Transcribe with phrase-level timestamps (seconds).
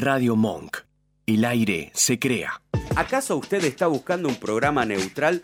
[0.00, 0.78] Radio Monk.
[1.26, 2.62] El aire se crea.
[2.96, 5.42] ¿Acaso usted está buscando un programa neutral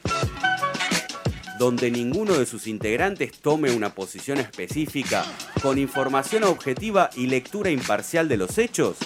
[1.58, 5.26] donde ninguno de sus integrantes tome una posición específica
[5.60, 8.96] con información objetiva y lectura imparcial de los hechos?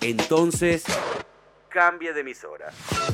[0.00, 0.84] Entonces,
[1.68, 2.72] cambie de emisora.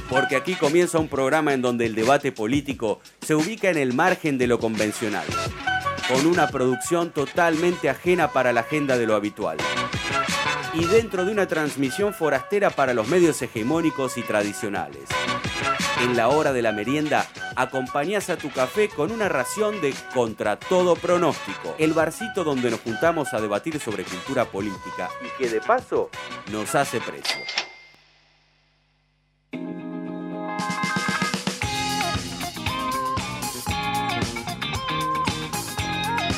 [0.09, 4.38] Porque aquí comienza un programa en donde el debate político se ubica en el margen
[4.38, 5.27] de lo convencional,
[6.06, 9.56] con una producción totalmente ajena para la agenda de lo habitual.
[10.75, 15.04] Y dentro de una transmisión forastera para los medios hegemónicos y tradicionales.
[16.03, 20.58] En la hora de la merienda, acompañás a tu café con una ración de Contra
[20.58, 25.61] todo pronóstico, el barcito donde nos juntamos a debatir sobre cultura política y que de
[25.61, 26.11] paso
[26.50, 27.64] nos hace precio.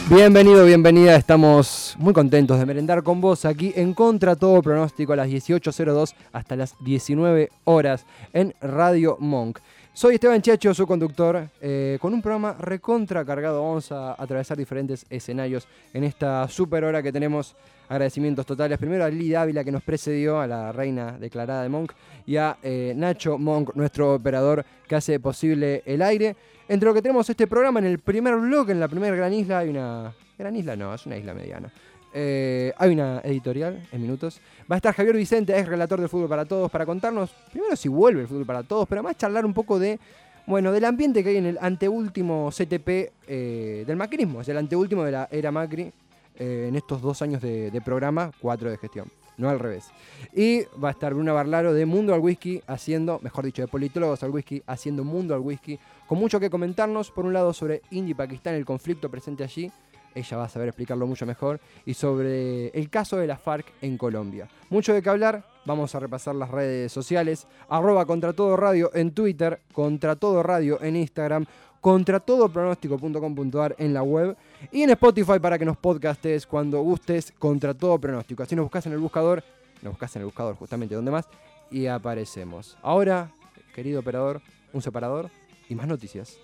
[0.09, 1.17] Bienvenido, bienvenida.
[1.17, 6.15] Estamos muy contentos de merendar con vos aquí en Contra Todo Pronóstico a las 18.02
[6.33, 9.59] hasta las 19 horas en Radio Monk.
[9.97, 13.63] Soy Esteban Chacho, su conductor, eh, con un programa recontra cargado.
[13.63, 17.57] Vamos a atravesar diferentes escenarios en esta super hora que tenemos.
[17.89, 18.77] Agradecimientos totales.
[18.77, 21.93] Primero a Lili Dávila que nos precedió, a la reina declarada de Monk,
[22.27, 26.37] y a eh, Nacho Monk, nuestro operador que hace posible el aire.
[26.69, 29.61] Entre lo que tenemos este programa, en el primer blog, en la primera gran isla,
[29.61, 30.13] hay una.
[30.39, 31.73] Gran isla no, es una isla mediana.
[32.19, 34.41] Eh, hay una editorial en minutos.
[34.63, 37.91] Va a estar Javier Vicente, es relator de Fútbol para Todos, para contarnos primero si
[37.91, 40.01] vuelve el Fútbol para Todos, pero además charlar un poco de.
[40.47, 42.89] Bueno, del ambiente que hay en el anteúltimo CTP
[43.29, 45.93] eh, del macrismo, es el anteúltimo de la era Macri
[46.39, 49.91] eh, en estos dos años de, de programa, cuatro de gestión no al revés.
[50.35, 54.23] Y va a estar Bruna Barlaro de Mundo al Whisky haciendo, mejor dicho, de Politólogos
[54.23, 58.13] al Whisky, haciendo Mundo al Whisky, con mucho que comentarnos, por un lado sobre India
[58.13, 59.71] y Pakistán, el conflicto presente allí,
[60.17, 63.97] ella va a saber explicarlo mucho mejor, y sobre el caso de la FARC en
[63.99, 64.49] Colombia.
[64.71, 69.13] Mucho de qué hablar, vamos a repasar las redes sociales, arroba contra todo radio en
[69.13, 71.47] Twitter, contra todo radio en Instagram,
[71.81, 74.37] contra pronóstico.com.ar en la web
[74.73, 78.43] y en Spotify para que nos podcastes cuando gustes contra todo pronóstico.
[78.43, 79.45] Así nos buscas en el buscador,
[79.83, 81.29] nos buscas en el buscador justamente donde más
[81.71, 82.77] y aparecemos.
[82.83, 83.31] Ahora,
[83.75, 84.41] querido operador,
[84.73, 85.31] un separador
[85.69, 86.39] y más noticias.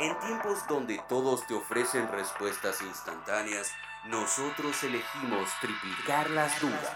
[0.00, 3.72] En tiempos donde todos te ofrecen respuestas instantáneas,
[4.08, 6.94] nosotros elegimos triplicar las dudas.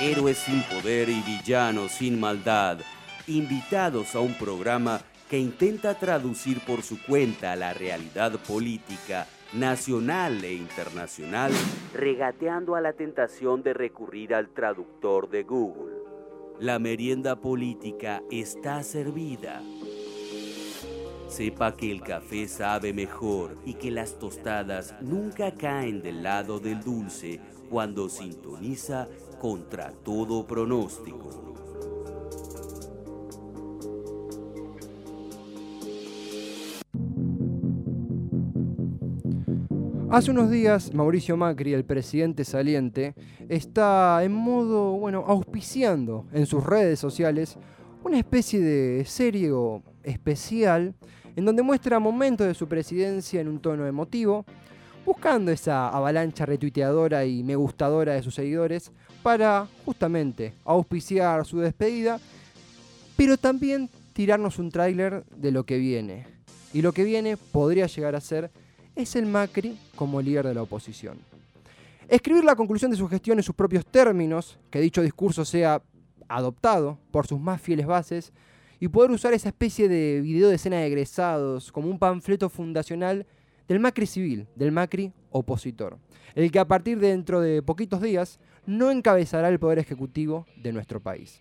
[0.00, 2.78] Héroes sin poder y villanos sin maldad
[3.26, 10.52] invitados a un programa que intenta traducir por su cuenta la realidad política nacional e
[10.54, 11.50] internacional,
[11.92, 15.96] regateando a la tentación de recurrir al traductor de Google.
[16.60, 19.60] La merienda política está servida.
[21.28, 26.82] Sepa que el café sabe mejor y que las tostadas nunca caen del lado del
[26.82, 29.08] dulce cuando sintoniza
[29.40, 31.46] contra todo pronóstico.
[40.08, 43.14] Hace unos días, Mauricio Macri, el presidente saliente,
[43.48, 47.58] está en modo, bueno, auspiciando en sus redes sociales
[48.04, 49.50] una especie de serie
[50.04, 50.94] especial
[51.36, 54.44] en donde muestra momentos de su presidencia en un tono emotivo,
[55.04, 58.90] buscando esa avalancha retuiteadora y me gustadora de sus seguidores
[59.22, 62.18] para justamente auspiciar su despedida,
[63.16, 66.26] pero también tirarnos un tráiler de lo que viene.
[66.72, 68.50] Y lo que viene podría llegar a ser
[68.96, 71.18] es el Macri como líder de la oposición.
[72.08, 75.82] Escribir la conclusión de su gestión en sus propios términos, que dicho discurso sea
[76.28, 78.32] adoptado por sus más fieles bases,
[78.80, 83.26] y poder usar esa especie de video de escena de egresados como un panfleto fundacional
[83.68, 85.98] del Macri civil, del Macri opositor,
[86.34, 90.72] el que a partir de dentro de poquitos días no encabezará el poder ejecutivo de
[90.72, 91.40] nuestro país.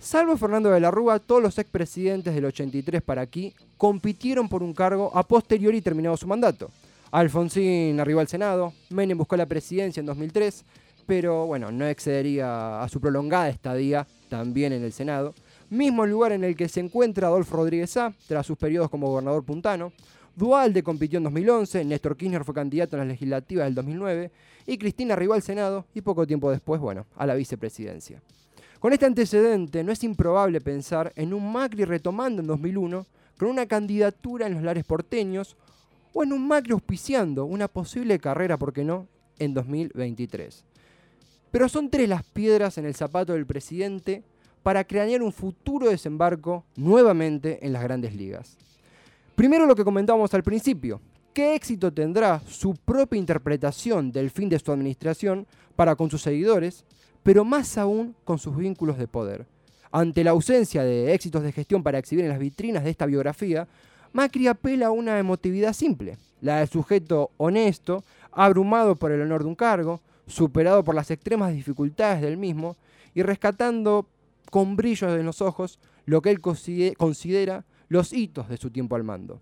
[0.00, 4.72] Salvo Fernando de la Rúa, todos los expresidentes del 83 para aquí compitieron por un
[4.72, 6.70] cargo a posteriori terminado su mandato.
[7.10, 10.64] Alfonsín arribó al Senado, Menem buscó la presidencia en 2003,
[11.06, 15.34] pero bueno, no excedería a su prolongada estadía también en el Senado.
[15.70, 19.44] Mismo lugar en el que se encuentra Adolfo Rodríguez A, tras sus periodos como gobernador
[19.44, 19.92] puntano.
[20.34, 24.30] Dualde compitió en 2011, Néstor Kirchner fue candidato en las legislativas del 2009
[24.66, 28.22] y Cristina arribó al Senado y poco tiempo después, bueno, a la vicepresidencia.
[28.78, 33.06] Con este antecedente, no es improbable pensar en un Macri retomando en 2001
[33.36, 35.56] con una candidatura en los lares porteños
[36.14, 39.06] o en un Macri auspiciando una posible carrera, ¿por qué no?,
[39.38, 40.64] en 2023.
[41.50, 44.22] Pero son tres las piedras en el zapato del presidente
[44.62, 48.56] para cranear un futuro desembarco nuevamente en las grandes ligas.
[49.34, 51.00] Primero lo que comentábamos al principio,
[51.32, 55.46] qué éxito tendrá su propia interpretación del fin de su administración
[55.76, 56.84] para con sus seguidores,
[57.22, 59.46] pero más aún con sus vínculos de poder.
[59.92, 63.68] Ante la ausencia de éxitos de gestión para exhibir en las vitrinas de esta biografía,
[64.12, 68.02] Macri apela a una emotividad simple, la del sujeto honesto,
[68.32, 72.76] abrumado por el honor de un cargo, superado por las extremas dificultades del mismo
[73.14, 74.06] y rescatando
[74.50, 79.04] con brillos en los ojos lo que él considera los hitos de su tiempo al
[79.04, 79.40] mando.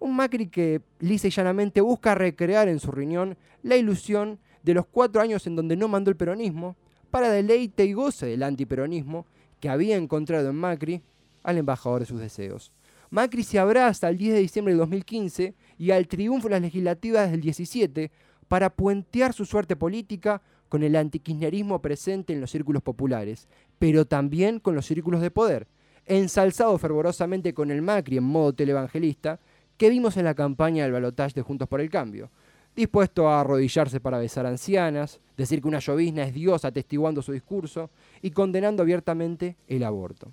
[0.00, 4.86] Un Macri que lisa y llanamente busca recrear en su riñón la ilusión de los
[4.86, 6.76] cuatro años en donde no mandó el peronismo,
[7.10, 9.26] para deleite y goce del antiperonismo
[9.60, 11.02] que había encontrado en Macri
[11.42, 12.72] al embajador de sus deseos.
[13.10, 17.30] Macri se abraza el 10 de diciembre de 2015 y al triunfo de las legislativas
[17.30, 18.10] del 17
[18.48, 24.60] para puentear su suerte política con el antikirchnerismo presente en los círculos populares, pero también
[24.60, 25.66] con los círculos de poder,
[26.06, 29.38] ensalzado fervorosamente con el Macri en modo televangelista
[29.76, 32.30] que vimos en la campaña del balotaje de Juntos por el Cambio,
[32.74, 37.90] dispuesto a arrodillarse para besar ancianas, decir que una llovizna es Dios atestiguando su discurso
[38.22, 40.32] y condenando abiertamente el aborto.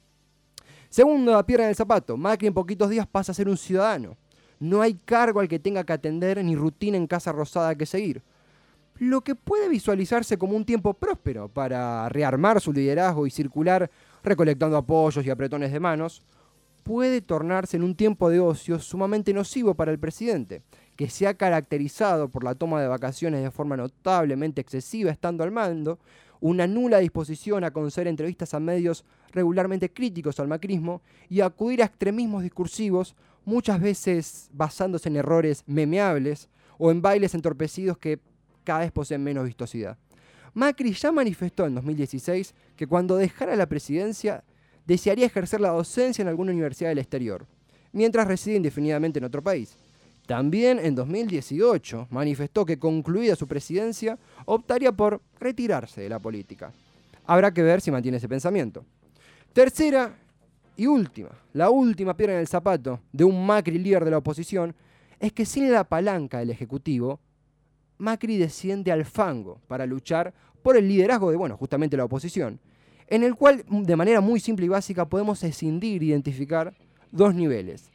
[0.89, 4.15] Segundo, la pierna del zapato, Macri en poquitos días pasa a ser un ciudadano.
[4.59, 8.21] No hay cargo al que tenga que atender ni rutina en Casa Rosada que seguir.
[8.97, 13.91] Lo que puede visualizarse como un tiempo próspero para rearmar su liderazgo y circular
[14.23, 16.23] recolectando apoyos y apretones de manos,
[16.83, 20.61] puede tornarse en un tiempo de ocio sumamente nocivo para el presidente,
[20.95, 25.51] que se ha caracterizado por la toma de vacaciones de forma notablemente excesiva estando al
[25.51, 25.99] mando,
[26.39, 29.03] una nula disposición a conceder entrevistas a medios
[29.33, 36.49] regularmente críticos al macrismo y acudir a extremismos discursivos, muchas veces basándose en errores memeables
[36.77, 38.19] o en bailes entorpecidos que
[38.65, 39.97] cada vez poseen menos vistosidad.
[40.53, 44.43] Macri ya manifestó en 2016 que cuando dejara la presidencia
[44.85, 47.45] desearía ejercer la docencia en alguna universidad del exterior,
[47.91, 49.77] mientras reside indefinidamente en otro país.
[50.25, 56.71] También en 2018 manifestó que concluida su presidencia optaría por retirarse de la política.
[57.25, 58.85] Habrá que ver si mantiene ese pensamiento.
[59.53, 60.17] Tercera
[60.77, 64.75] y última, la última piedra en el zapato de un Macri líder de la oposición
[65.19, 67.19] es que sin la palanca del Ejecutivo,
[67.97, 72.59] Macri desciende al fango para luchar por el liderazgo de, bueno, justamente la oposición
[73.07, 76.73] en el cual de manera muy simple y básica podemos escindir e identificar
[77.11, 77.89] dos niveles.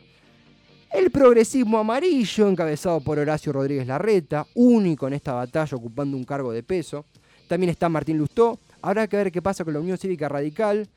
[0.92, 6.52] El progresismo amarillo, encabezado por Horacio Rodríguez Larreta, único en esta batalla ocupando un cargo
[6.52, 7.04] de peso.
[7.48, 8.58] También está Martín Lustó.
[8.82, 10.88] Habrá que ver qué pasa con la Unión Cívica Radical.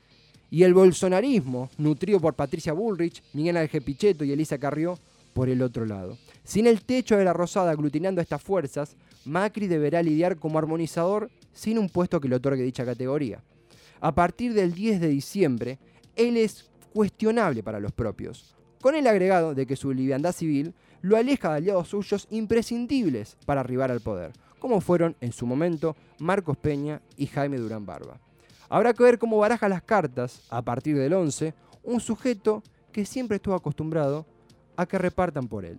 [0.50, 4.98] Y el bolsonarismo, nutrido por Patricia Bullrich, Miguel Ángel Pichetto y Elisa Carrió,
[5.32, 6.16] por el otro lado.
[6.44, 11.78] Sin el techo de la Rosada aglutinando estas fuerzas, Macri deberá lidiar como armonizador sin
[11.78, 13.42] un puesto que le otorgue dicha categoría.
[14.00, 15.78] A partir del 10 de diciembre,
[16.16, 21.16] él es cuestionable para los propios, con el agregado de que su liviandad civil lo
[21.16, 26.58] aleja de aliados suyos imprescindibles para arribar al poder, como fueron en su momento Marcos
[26.58, 28.20] Peña y Jaime Durán Barba.
[28.68, 32.62] Habrá que ver cómo baraja las cartas, a partir del 11, un sujeto
[32.92, 34.26] que siempre estuvo acostumbrado
[34.76, 35.78] a que repartan por él.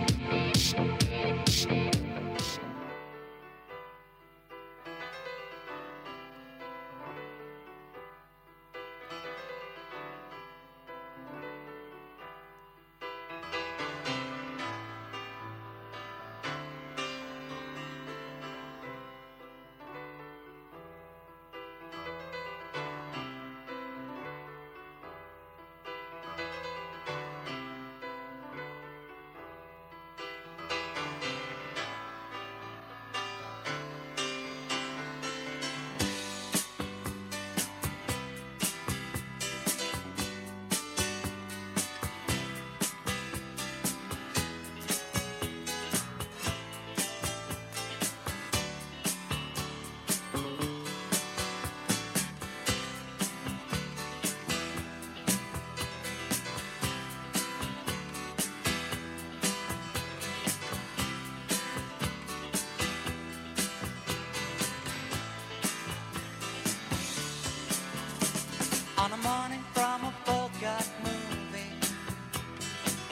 [69.23, 71.73] morning from a Bogart movie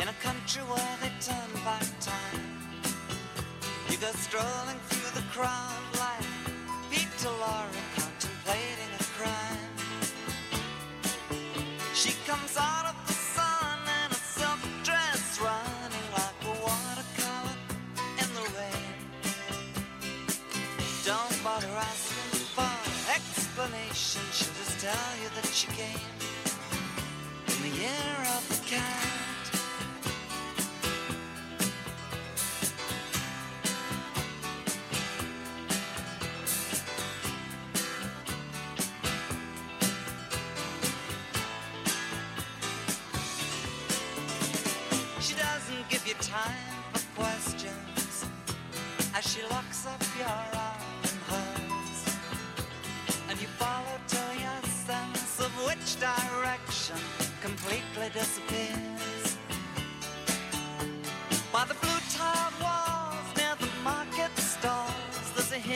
[0.02, 2.42] in a country where they turn back time.
[3.90, 6.26] You go strolling through the crowd like
[6.90, 9.76] Peter Laura contemplating a crime.
[11.94, 12.69] She comes on.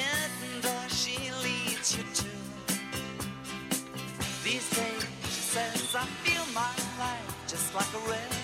[0.03, 2.29] Hidden door she leads you to.
[4.43, 8.42] These days, she says, I feel my life just like a river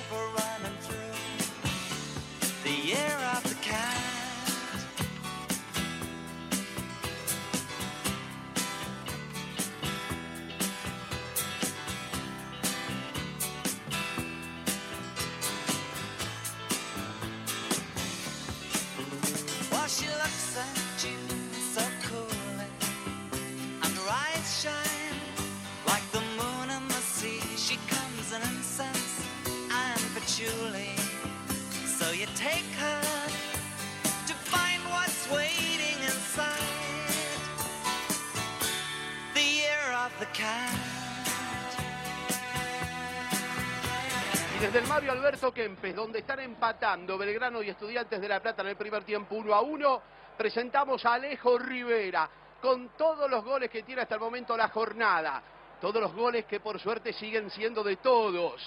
[44.99, 49.05] Mario Alberto Kempes, donde están empatando Belgrano y Estudiantes de La Plata en el primer
[49.05, 50.01] tiempo 1 a 1,
[50.37, 52.29] presentamos a Alejo Rivera
[52.61, 55.41] con todos los goles que tiene hasta el momento la jornada.
[55.79, 58.61] Todos los goles que por suerte siguen siendo de todos.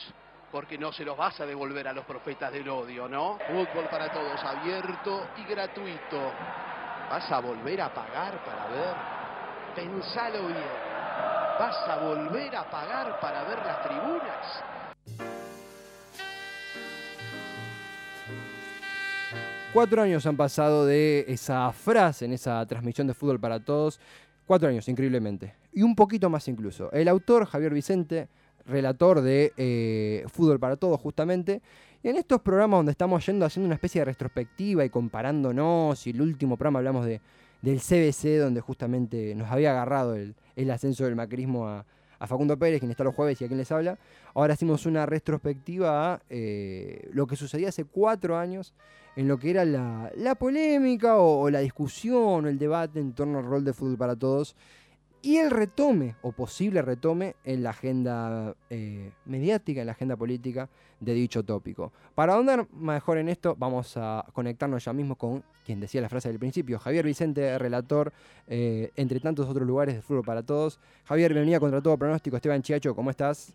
[0.51, 3.39] Porque no se los vas a devolver a los profetas del odio, ¿no?
[3.49, 6.33] Fútbol para todos, abierto y gratuito.
[7.11, 8.95] ¿Vas a volver a pagar para ver?
[9.75, 10.73] Pensalo bien.
[11.59, 15.41] ¿Vas a volver a pagar para ver las tribunas?
[19.73, 23.99] Cuatro años han pasado de esa frase en esa transmisión de fútbol para todos.
[24.47, 25.55] Cuatro años, increíblemente.
[25.73, 26.93] Y un poquito más incluso.
[26.93, 28.29] El autor, Javier Vicente,
[28.67, 31.62] relator de eh, Fútbol para Todos, justamente.
[32.02, 36.11] Y en estos programas donde estamos yendo haciendo una especie de retrospectiva y comparándonos, y
[36.11, 37.23] el último programa hablamos de,
[37.62, 41.87] del CBC, donde justamente nos había agarrado el, el ascenso del macrismo a,
[42.23, 43.99] a Facundo Pérez, quien está los jueves y a quien les habla.
[44.35, 48.75] Ahora hacemos una retrospectiva a eh, lo que sucedía hace cuatro años
[49.17, 53.41] en lo que era la, polémica o, o, la discusión o el debate en torno
[53.41, 54.55] al rol de fútbol para todos
[55.23, 60.69] y el retome o posible retome en la agenda eh, mediática, en la agenda política
[60.99, 61.93] de dicho tópico.
[62.14, 66.29] Para ahondar mejor en esto, vamos a conectarnos ya mismo con quien decía la frase
[66.29, 68.12] del principio, Javier Vicente, relator,
[68.49, 70.81] eh, entre tantos otros lugares de fútbol para todos.
[71.05, 72.37] Javier, bienvenida contra todo pronóstico.
[72.37, 73.55] Esteban Chiacho, ¿cómo estás?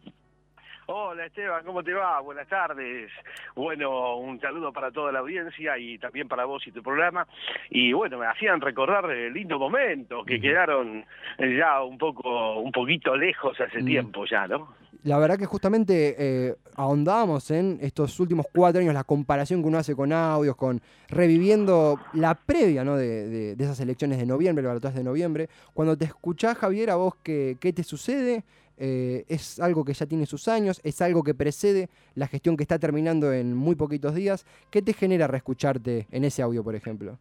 [0.90, 2.22] Hola Esteban, ¿cómo te va?
[2.22, 3.12] Buenas tardes.
[3.58, 7.28] Bueno, un saludo para toda la audiencia y también para vos y tu programa.
[7.70, 11.04] Y bueno, me hacían recordar lindos momentos que quedaron
[11.38, 13.86] ya un poco, un poquito lejos hace mm.
[13.86, 14.76] tiempo ya, ¿no?
[15.04, 19.80] La verdad que justamente eh, ahondábamos en estos últimos cuatro años, la comparación que uno
[19.80, 22.96] hace con audios, con reviviendo la previa ¿no?
[22.96, 25.50] de, de, de esas elecciones de noviembre, las de noviembre.
[25.74, 28.46] Cuando te escuchás, Javier, a vos, ¿qué, qué te sucede?
[28.78, 32.64] Eh, es algo que ya tiene sus años, es algo que precede la gestión que
[32.64, 34.46] está terminando en muy poquitos días.
[34.70, 37.20] ¿Qué te genera reescucharte en ese audio, por ejemplo?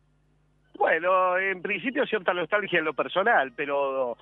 [0.86, 4.16] Bueno, en principio cierta nostalgia en lo personal, pero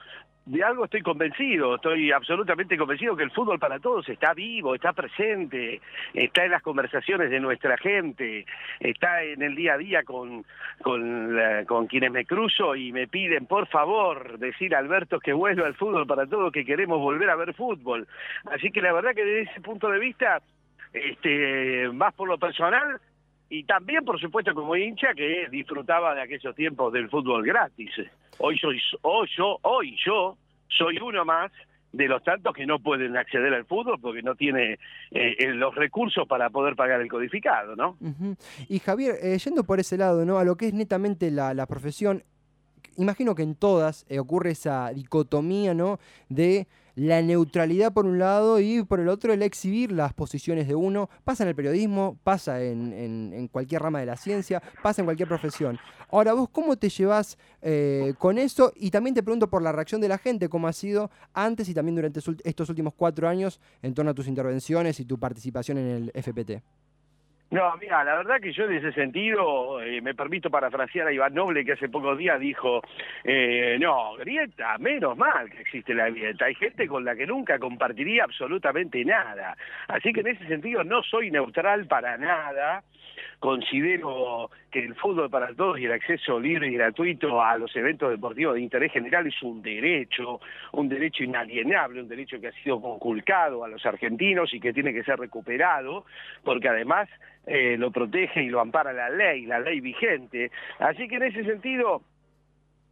[0.47, 4.94] de algo estoy convencido, estoy absolutamente convencido que el fútbol para todos está vivo, está
[4.94, 5.83] presente,
[6.14, 8.47] está en las conversaciones de nuestra gente,
[8.80, 10.47] está en el día a día con,
[10.80, 15.35] con, la, con quienes me cruzo y me piden, por favor, decir a Alberto que
[15.35, 18.09] vuelva al fútbol para todos, que queremos volver a ver fútbol.
[18.47, 20.40] Así que la verdad que desde ese punto de vista,
[20.94, 23.02] este, más por lo personal,
[23.48, 27.90] y también, por supuesto, como hincha que disfrutaba de aquellos tiempos del fútbol gratis.
[28.38, 30.36] Hoy soy, hoy yo, hoy yo
[30.68, 31.52] soy uno más
[31.92, 34.78] de los tantos que no pueden acceder al fútbol porque no tiene
[35.12, 37.96] eh, los recursos para poder pagar el codificado, ¿no?
[38.68, 40.38] Y Javier, eh, yendo por ese lado, ¿no?
[40.38, 42.24] A lo que es netamente la profesión,
[42.96, 45.98] imagino que en todas eh, ocurre esa dicotomía, ¿no?
[46.28, 50.74] De la neutralidad por un lado y por el otro el exhibir las posiciones de
[50.74, 51.10] uno.
[51.24, 55.78] Pasa en el periodismo, pasa en, cualquier rama de la ciencia, pasa en cualquier profesión.
[56.10, 60.00] Ahora, vos cómo te llevas eh, con eso y también te pregunto por la reacción
[60.00, 63.94] de la gente, cómo ha sido antes y también durante estos últimos cuatro años en
[63.94, 66.62] torno a tus intervenciones y tu participación en el FPT.
[67.54, 71.34] No, mira, la verdad que yo en ese sentido eh, me permito parafrasear a Iván
[71.34, 72.82] Noble que hace pocos días dijo,
[73.23, 77.61] eh, no, grieta, menos mal que existe la grieta, hay gente con la que nunca
[77.61, 79.56] compartiría absolutamente nada,
[79.87, 82.82] así que en ese sentido no soy neutral para nada,
[83.38, 88.11] considero que el fútbol para todos y el acceso libre y gratuito a los eventos
[88.11, 90.40] deportivos de interés general es un derecho,
[90.73, 94.93] un derecho inalienable, un derecho que ha sido conculcado a los argentinos y que tiene
[94.93, 96.04] que ser recuperado,
[96.43, 97.09] porque además
[97.47, 100.50] eh, lo protege y lo ampara la ley, la ley vigente.
[100.78, 102.02] Así que en ese sentido,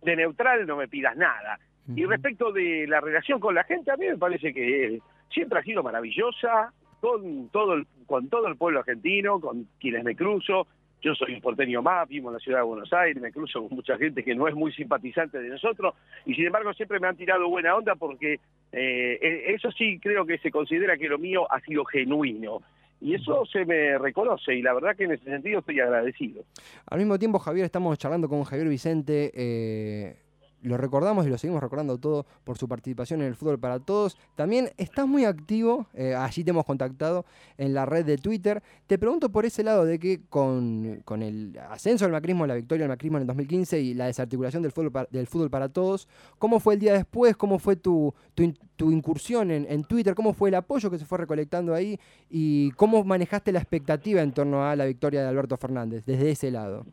[0.02, 1.58] de neutral no me pidas nada.
[1.94, 5.62] Y respecto de la relación con la gente, a mí me parece que siempre ha
[5.62, 10.68] sido maravillosa con todo el, con todo el pueblo argentino, con quienes me cruzo.
[11.02, 13.98] Yo soy porteño más, vivo en la ciudad de Buenos Aires, me cruzo con mucha
[13.98, 17.48] gente que no es muy simpatizante de nosotros y sin embargo siempre me han tirado
[17.48, 18.34] buena onda porque
[18.70, 22.62] eh, e- eso sí creo que se considera que lo mío ha sido genuino.
[23.00, 26.44] Y eso se me reconoce y la verdad que en ese sentido estoy agradecido.
[26.86, 29.32] Al mismo tiempo, Javier, estamos charlando con Javier Vicente.
[29.34, 30.14] eh,
[30.62, 34.16] lo recordamos y lo seguimos recordando todo por su participación en el Fútbol para Todos.
[34.36, 37.24] También estás muy activo, eh, allí te hemos contactado
[37.58, 38.62] en la red de Twitter.
[38.86, 42.84] Te pregunto por ese lado de que con, con el ascenso del macrismo, la victoria
[42.84, 46.06] del macrismo en el 2015 y la desarticulación del fútbol, pa- del fútbol para todos,
[46.38, 47.36] ¿cómo fue el día después?
[47.36, 50.14] ¿Cómo fue tu, tu, tu incursión en, en Twitter?
[50.14, 51.98] ¿Cómo fue el apoyo que se fue recolectando ahí?
[52.30, 56.50] ¿Y cómo manejaste la expectativa en torno a la victoria de Alberto Fernández desde ese
[56.50, 56.86] lado?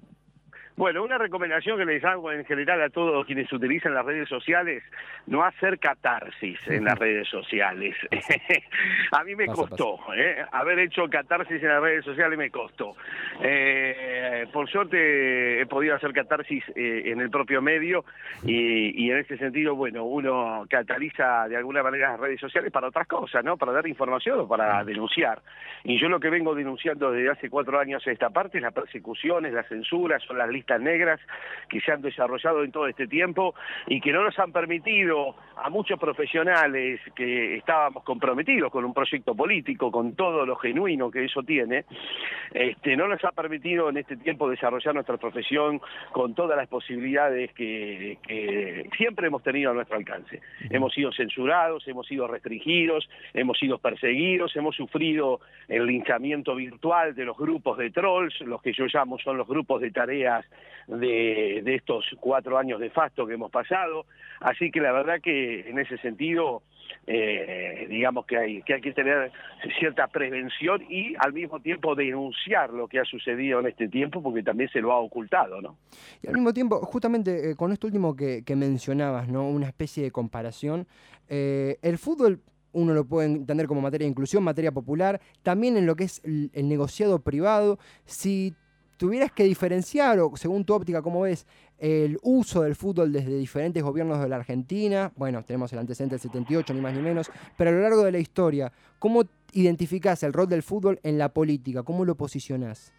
[0.80, 4.82] Bueno, una recomendación que les hago en general a todos quienes utilizan las redes sociales,
[5.28, 7.98] no hacer catarsis en las redes sociales.
[9.12, 10.38] a mí me Pasa, costó, ¿eh?
[10.54, 12.96] haber hecho catarsis en las redes sociales me costó.
[13.44, 18.06] Eh, por suerte he podido hacer catarsis eh, en el propio medio
[18.46, 22.88] y, y en ese sentido, bueno, uno cataliza de alguna manera las redes sociales para
[22.88, 23.58] otras cosas, ¿no?
[23.58, 25.42] Para dar información o para denunciar.
[25.84, 28.74] Y yo lo que vengo denunciando desde hace cuatro años a esta parte es las
[28.74, 31.20] persecuciones, las censuras, son las listas negras
[31.68, 33.54] que se han desarrollado en todo este tiempo
[33.88, 39.36] y que no nos han permitido a muchos profesionales que estábamos comprometidos con un proyecto
[39.36, 41.86] político, con todo lo genuino que eso tiene,
[42.54, 47.52] este, no nos ha permitido en este tiempo desarrollar nuestra profesión con todas las posibilidades
[47.54, 50.42] que, que siempre hemos tenido a nuestro alcance.
[50.70, 57.26] Hemos sido censurados, hemos sido restringidos, hemos sido perseguidos, hemos sufrido el linchamiento virtual de
[57.26, 60.46] los grupos de trolls, los que yo llamo son los grupos de tareas
[60.88, 64.06] de, estos cuatro años de fasto que hemos pasado.
[64.40, 66.64] Así que la verdad que en ese sentido,
[67.06, 69.32] eh, digamos que hay, que hay que tener
[69.80, 74.44] cierta prevención y al mismo tiempo denunciar lo que ha sucedido en este tiempo porque
[74.44, 75.78] también se lo ha ocultado, ¿no?
[76.22, 79.48] Y al mismo tiempo, justamente eh, con esto último que, que mencionabas, ¿no?
[79.48, 80.88] Una especie de comparación.
[81.28, 85.88] eh, el fútbol uno lo puede entender como materia de inclusión, materia popular, también en
[85.88, 87.80] lo que es el, el negociado privado.
[88.06, 88.54] Si
[89.00, 93.82] tuvieras que diferenciar, o según tu óptica, ¿cómo ves el uso del fútbol desde diferentes
[93.82, 95.14] gobiernos de la Argentina?
[95.16, 98.12] Bueno, tenemos el antecedente del 78, ni más ni menos, pero a lo largo de
[98.12, 101.84] la historia, ¿cómo identificás el rol del fútbol en la política?
[101.84, 102.92] ¿Cómo lo posicionás?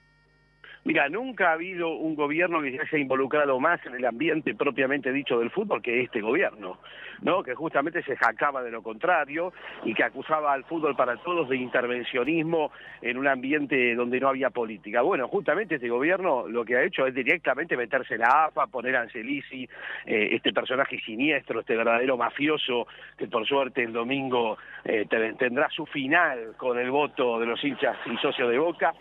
[0.83, 5.13] Mira, nunca ha habido un gobierno que se haya involucrado más en el ambiente propiamente
[5.13, 6.79] dicho del fútbol que este gobierno,
[7.21, 7.43] ¿no?
[7.43, 9.53] Que justamente se jactaba de lo contrario
[9.85, 14.49] y que acusaba al fútbol para todos de intervencionismo en un ambiente donde no había
[14.49, 15.03] política.
[15.03, 18.97] Bueno, justamente este gobierno lo que ha hecho es directamente meterse en la AFA, poner
[18.97, 19.69] a Angelisi,
[20.07, 22.87] eh, este personaje siniestro, este verdadero mafioso
[23.19, 27.63] que por suerte el domingo eh, te- tendrá su final con el voto de los
[27.63, 28.95] hinchas y socios de Boca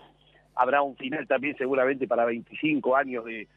[0.59, 3.47] habrá un final también seguramente para 25 años de,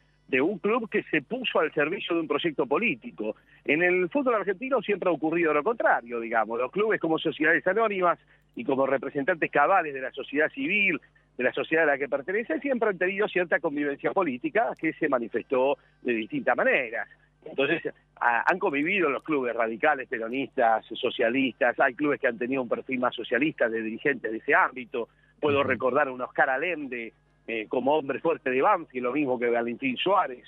[0.41, 3.35] un club que se puso al servicio de un proyecto político.
[3.65, 8.17] En el fútbol argentino siempre ha ocurrido lo contrario, digamos, los clubes como sociedades anónimas
[8.55, 10.99] y como representantes cabales de la sociedad civil,
[11.37, 15.07] de la sociedad a la que pertenece, siempre han tenido cierta convivencia política que se
[15.07, 17.07] manifestó de distintas maneras.
[17.45, 22.99] Entonces, han convivido los clubes radicales, peronistas, socialistas, hay clubes que han tenido un perfil
[22.99, 25.09] más socialista de dirigentes de ese ámbito.
[25.43, 27.13] Puedo recordar a un Oscar Allende
[27.47, 30.45] eh, como hombre fuerte de Banfield, lo mismo que Valentín Suárez,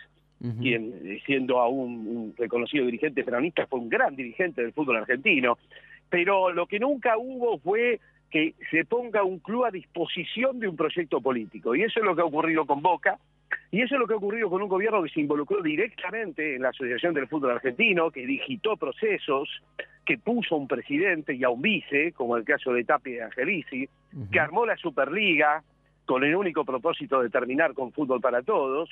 [0.62, 5.58] quien eh, siendo aún un reconocido dirigente peronista fue un gran dirigente del fútbol argentino.
[6.10, 10.76] Pero lo que nunca hubo fue que se ponga un club a disposición de un
[10.76, 11.76] proyecto político.
[11.76, 13.18] Y eso es lo que ha ocurrido con Boca,
[13.72, 16.62] y eso es lo que ha ocurrido con un gobierno que se involucró directamente en
[16.62, 19.50] la Asociación del Fútbol Argentino, que digitó procesos,
[20.06, 23.90] que puso un presidente y a un vice, como el caso de Tapia y Angelici,
[24.32, 25.64] Que armó la Superliga
[26.06, 28.90] con el único propósito de terminar con fútbol para todos,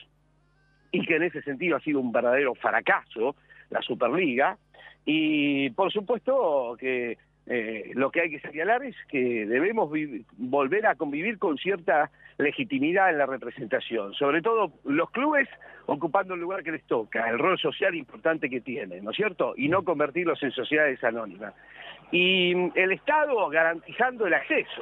[0.91, 3.35] y que en ese sentido ha sido un verdadero fracaso,
[3.69, 4.57] la Superliga,
[5.05, 9.91] y por supuesto que eh, lo que hay que señalar es que debemos
[10.37, 15.49] volver a convivir con cierta legitimidad en la representación, sobre todo los clubes
[15.85, 19.53] ocupando el lugar que les toca, el rol social importante que tienen, ¿no es cierto?
[19.57, 21.53] Y no convertirlos en sociedades anónimas.
[22.11, 24.81] Y mm, el Estado garantizando el acceso,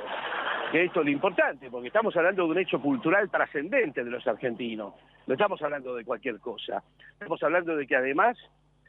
[0.71, 4.25] que esto es lo importante, porque estamos hablando de un hecho cultural trascendente de los
[4.27, 4.93] argentinos.
[5.27, 6.83] No estamos hablando de cualquier cosa.
[7.13, 8.37] Estamos hablando de que además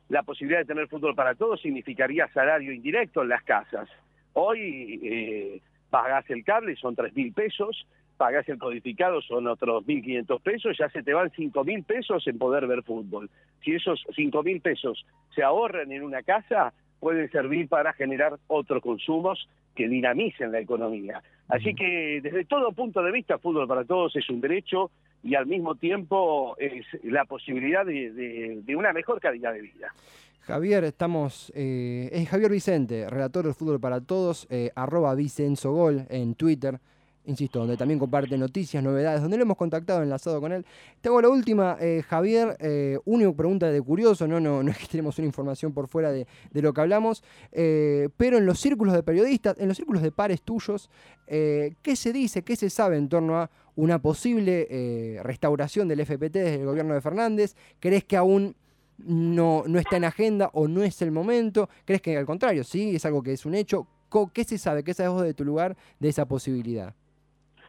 [0.08, 3.88] la posibilidad de tener fútbol para todos significaría salario indirecto en las casas.
[4.34, 10.40] Hoy eh, pagás el cable, son tres mil pesos, pagás el codificado, son otros 1.500
[10.42, 13.28] pesos, ya se te van 5.000 pesos en poder ver fútbol.
[13.64, 19.48] Si esos 5.000 pesos se ahorran en una casa, pueden servir para generar otros consumos
[19.74, 21.20] que dinamicen la economía.
[21.48, 24.92] Así que desde todo punto de vista, fútbol para todos es un derecho
[25.24, 29.88] y al mismo tiempo es la posibilidad de, de- de una mejor calidad de vida.
[30.42, 31.52] Javier, estamos.
[31.56, 36.78] eh, es Javier Vicente, relator del fútbol para todos, eh, arroba Vicensogol en Twitter.
[37.24, 40.66] Insisto, donde también comparte noticias, novedades, donde lo hemos contactado, enlazado con él.
[41.00, 42.56] Te hago la última, eh, Javier.
[42.58, 44.40] Eh, única pregunta de curioso, ¿no?
[44.40, 47.22] No, no es que tenemos una información por fuera de, de lo que hablamos.
[47.52, 50.90] eh, pero en los círculos de periodistas, en los círculos de pares tuyos,
[51.28, 56.32] eh, ¿qué se dice, qué se sabe en torno a una posible restauración del FPT
[56.32, 57.54] desde el gobierno de Fernández?
[57.78, 58.56] ¿Crees que aún
[58.98, 61.68] no, no está en agenda o no es el momento?
[61.84, 63.86] ¿Crees que al contrario, sí, es algo que es un hecho?
[64.34, 64.82] ¿Qué se sabe?
[64.82, 66.94] ¿Qué sabes vos de tu lugar de esa posibilidad?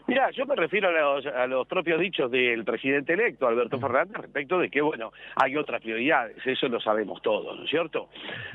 [0.06, 4.18] Mira, yo me refiero a los, a los propios dichos del presidente electo, Alberto Fernández,
[4.18, 8.10] respecto de que, bueno, hay otras prioridades, eso lo sabemos todos, ¿no es cierto?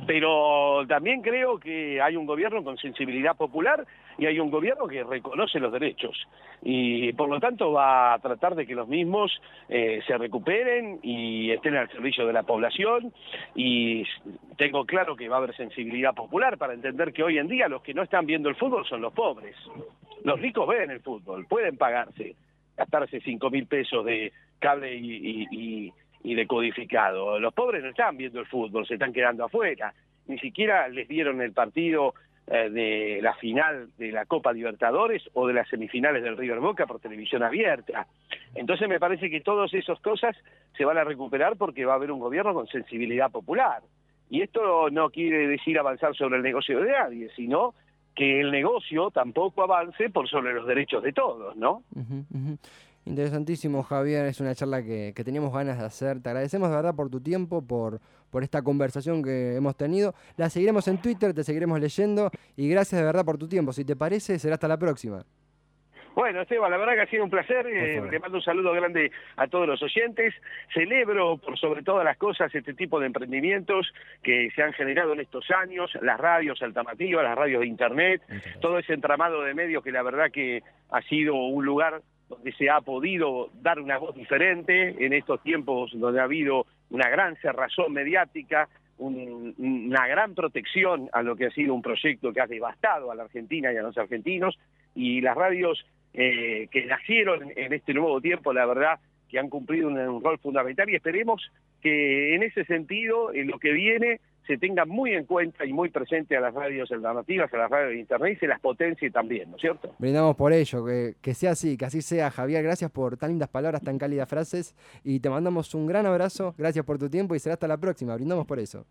[0.06, 3.86] Pero también creo que hay un gobierno con sensibilidad popular
[4.18, 6.26] y hay un gobierno que reconoce los derechos
[6.62, 9.30] y por lo tanto va a tratar de que los mismos
[9.68, 13.12] eh, se recuperen y estén al servicio de la población
[13.54, 14.04] y
[14.56, 17.82] tengo claro que va a haber sensibilidad popular para entender que hoy en día los
[17.82, 19.54] que no están viendo el fútbol son los pobres.
[20.24, 22.34] Los ricos ven el fútbol, pueden pagarse,
[22.76, 25.92] gastarse cinco mil pesos de cable y, y- y-
[26.24, 27.38] y de codificado.
[27.38, 29.94] Los pobres no están viendo el fútbol, se están quedando afuera.
[30.26, 32.14] Ni siquiera les dieron el partido
[32.50, 36.86] eh, de la final de la Copa Libertadores o de las semifinales del River Boca
[36.86, 38.06] por televisión abierta.
[38.54, 40.34] Entonces me parece que todas esas cosas
[40.76, 43.82] se van a recuperar porque va a haber un gobierno con sensibilidad popular.
[44.30, 47.74] Y esto no quiere decir avanzar sobre el negocio de nadie, sino
[48.14, 51.82] que el negocio tampoco avance por sobre los derechos de todos, ¿no?
[53.08, 54.26] Interesantísimo, Javier.
[54.26, 56.22] Es una charla que, que teníamos ganas de hacer.
[56.22, 60.14] Te agradecemos de verdad por tu tiempo, por, por esta conversación que hemos tenido.
[60.36, 63.72] La seguiremos en Twitter, te seguiremos leyendo y gracias de verdad por tu tiempo.
[63.72, 65.24] Si te parece, será hasta la próxima.
[66.14, 67.64] Bueno, Esteban, la verdad que ha sido un placer.
[67.66, 70.34] eh, le mando un saludo grande a todos los oyentes.
[70.74, 73.86] Celebro, por sobre todas las cosas, este tipo de emprendimientos
[74.22, 78.20] que se han generado en estos años, las radios alternativas, las radios de Internet,
[78.60, 82.68] todo ese entramado de medios que la verdad que ha sido un lugar donde se
[82.70, 87.92] ha podido dar una voz diferente en estos tiempos donde ha habido una gran cerrazón
[87.92, 93.10] mediática, un- una gran protección a lo que ha sido un proyecto que ha devastado
[93.10, 94.58] a la Argentina y a los argentinos,
[94.94, 99.88] y las radios eh, que nacieron en este nuevo tiempo, la verdad que han cumplido
[99.88, 104.86] un rol fundamental y esperemos que en ese sentido, en lo que viene, se tenga
[104.86, 108.32] muy en cuenta y muy presente a las radios alternativas, a las radios de Internet
[108.32, 109.94] y se las potencie también, ¿no es cierto?
[109.98, 112.30] Brindamos por ello, que, que sea así, que así sea.
[112.30, 116.54] Javier, gracias por tan lindas palabras, tan cálidas frases y te mandamos un gran abrazo.
[116.56, 118.14] Gracias por tu tiempo y será hasta la próxima.
[118.14, 118.86] Brindamos por eso.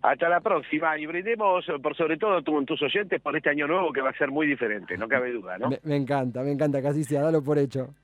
[0.00, 3.66] Hasta la próxima y brindemos eh, por sobre todo con tus oyentes por este año
[3.66, 5.68] nuevo que va a ser muy diferente, no cabe duda, ¿no?
[5.68, 7.94] Me, me encanta, me encanta que así sea, dalo por hecho.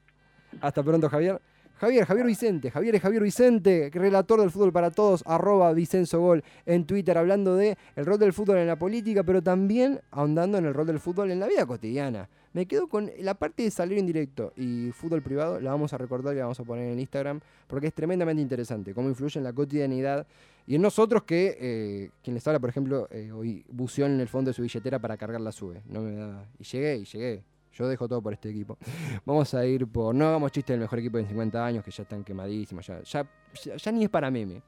[0.61, 1.41] Hasta pronto, Javier.
[1.83, 6.45] Javier, Javier Vicente, Javier es Javier Vicente, relator del fútbol para todos, arroba Vicenzo Gol
[6.65, 10.67] en Twitter, hablando de el rol del fútbol en la política, pero también ahondando en
[10.67, 12.29] el rol del fútbol en la vida cotidiana.
[12.53, 16.35] Me quedo con la parte de salario indirecto y fútbol privado, la vamos a recordar
[16.35, 19.53] y la vamos a poner en Instagram, porque es tremendamente interesante, cómo influye en la
[19.53, 20.25] cotidianidad
[20.69, 24.29] y en nosotros que, eh, quien les habla, por ejemplo, eh, hoy buceó en el
[24.29, 25.83] fondo de su billetera para cargar la sube.
[25.87, 26.47] No me da...
[26.61, 27.43] Y llegué, y llegué.
[27.75, 28.77] Yo dejo todo por este equipo.
[29.25, 30.15] Vamos a ir por.
[30.15, 32.87] No hagamos chistes del mejor equipo de 50 años, que ya están quemadísimos.
[32.87, 34.63] Ya ni es para meme.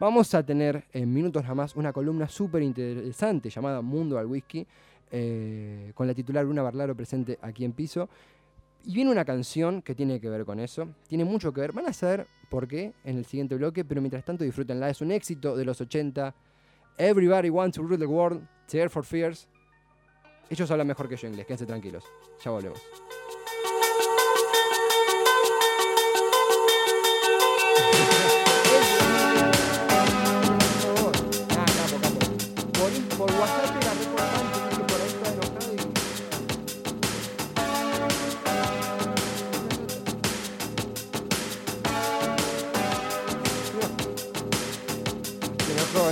[0.00, 4.66] Vamos a tener en minutos nada más una columna súper interesante llamada Mundo al Whisky,
[5.10, 8.08] eh, con la titular Luna Barlaro presente aquí en piso.
[8.84, 10.88] Y viene una canción que tiene que ver con eso.
[11.06, 11.72] Tiene mucho que ver.
[11.72, 14.88] Van a saber por qué en el siguiente bloque, pero mientras tanto disfrútenla.
[14.88, 16.34] Es un éxito de los 80.
[16.96, 18.42] Everybody wants to rule the world.
[18.66, 19.48] Tear for Fears.
[20.50, 22.04] Ellos hablan mejor que yo inglés, quédense tranquilos.
[22.44, 22.80] Ya volvemos.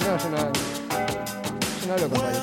[0.08, 0.36] No, yo no.
[1.80, 2.37] Yo no hablo con nadie.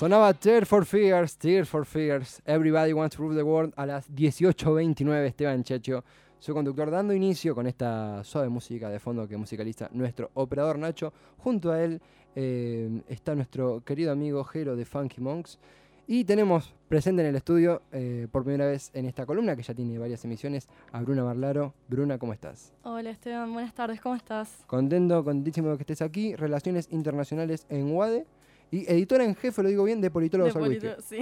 [0.00, 4.10] Sonaba Tear for Fears, Tear for Fears, Everybody Wants to Rule the World a las
[4.10, 6.02] 18.29, Esteban Checho,
[6.38, 11.12] su conductor, dando inicio con esta suave música de fondo que musicaliza nuestro operador Nacho.
[11.36, 12.00] Junto a él
[12.34, 15.58] eh, está nuestro querido amigo Jero de Funky Monks.
[16.06, 19.74] Y tenemos presente en el estudio, eh, por primera vez en esta columna, que ya
[19.74, 21.74] tiene varias emisiones, a Bruna Marlaro.
[21.88, 22.72] Bruna, ¿cómo estás?
[22.84, 24.64] Hola Esteban, buenas tardes, ¿cómo estás?
[24.66, 26.34] Contento, contentísimo de que estés aquí.
[26.36, 28.26] Relaciones Internacionales en UADE.
[28.72, 31.18] Y editora en jefe, lo digo bien, de Politólogos De al sí.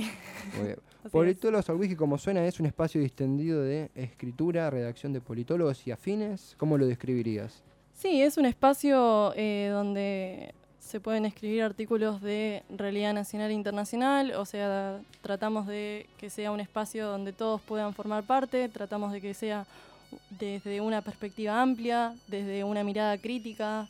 [0.56, 0.78] Muy bien.
[1.10, 6.54] Politólogos al como suena, es un espacio distendido de escritura, redacción de politólogos y afines.
[6.58, 7.62] ¿Cómo lo describirías?
[7.94, 14.32] Sí, es un espacio eh, donde se pueden escribir artículos de realidad nacional e internacional,
[14.32, 19.20] o sea, tratamos de que sea un espacio donde todos puedan formar parte, tratamos de
[19.20, 19.66] que sea
[20.38, 23.86] desde una perspectiva amplia, desde una mirada crítica,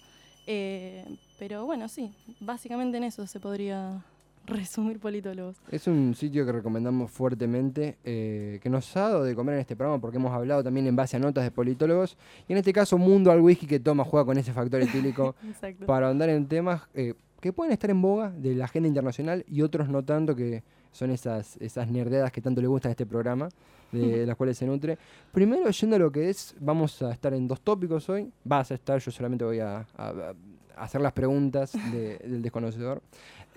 [0.51, 1.05] eh,
[1.39, 4.03] pero bueno, sí, básicamente en eso se podría
[4.47, 5.59] resumir politólogos.
[5.71, 9.77] Es un sitio que recomendamos fuertemente, eh, que nos ha dado de comer en este
[9.77, 12.17] programa porque hemos hablado también en base a notas de politólogos.
[12.49, 15.35] Y en este caso, Mundo al Whisky que toma, juega con ese factor etílico
[15.87, 19.61] para andar en temas eh, que pueden estar en boga de la agenda internacional y
[19.61, 23.51] otros no tanto, que son esas, esas nerdeadas que tanto le gustan a este programa,
[23.93, 24.99] de las cuales se nutre.
[25.33, 28.31] Primero, yendo a lo que es, vamos a estar en dos tópicos hoy.
[28.45, 30.35] Vas a estar, yo solamente voy a, a-
[30.77, 33.03] a hacer las preguntas de- del desconocedor.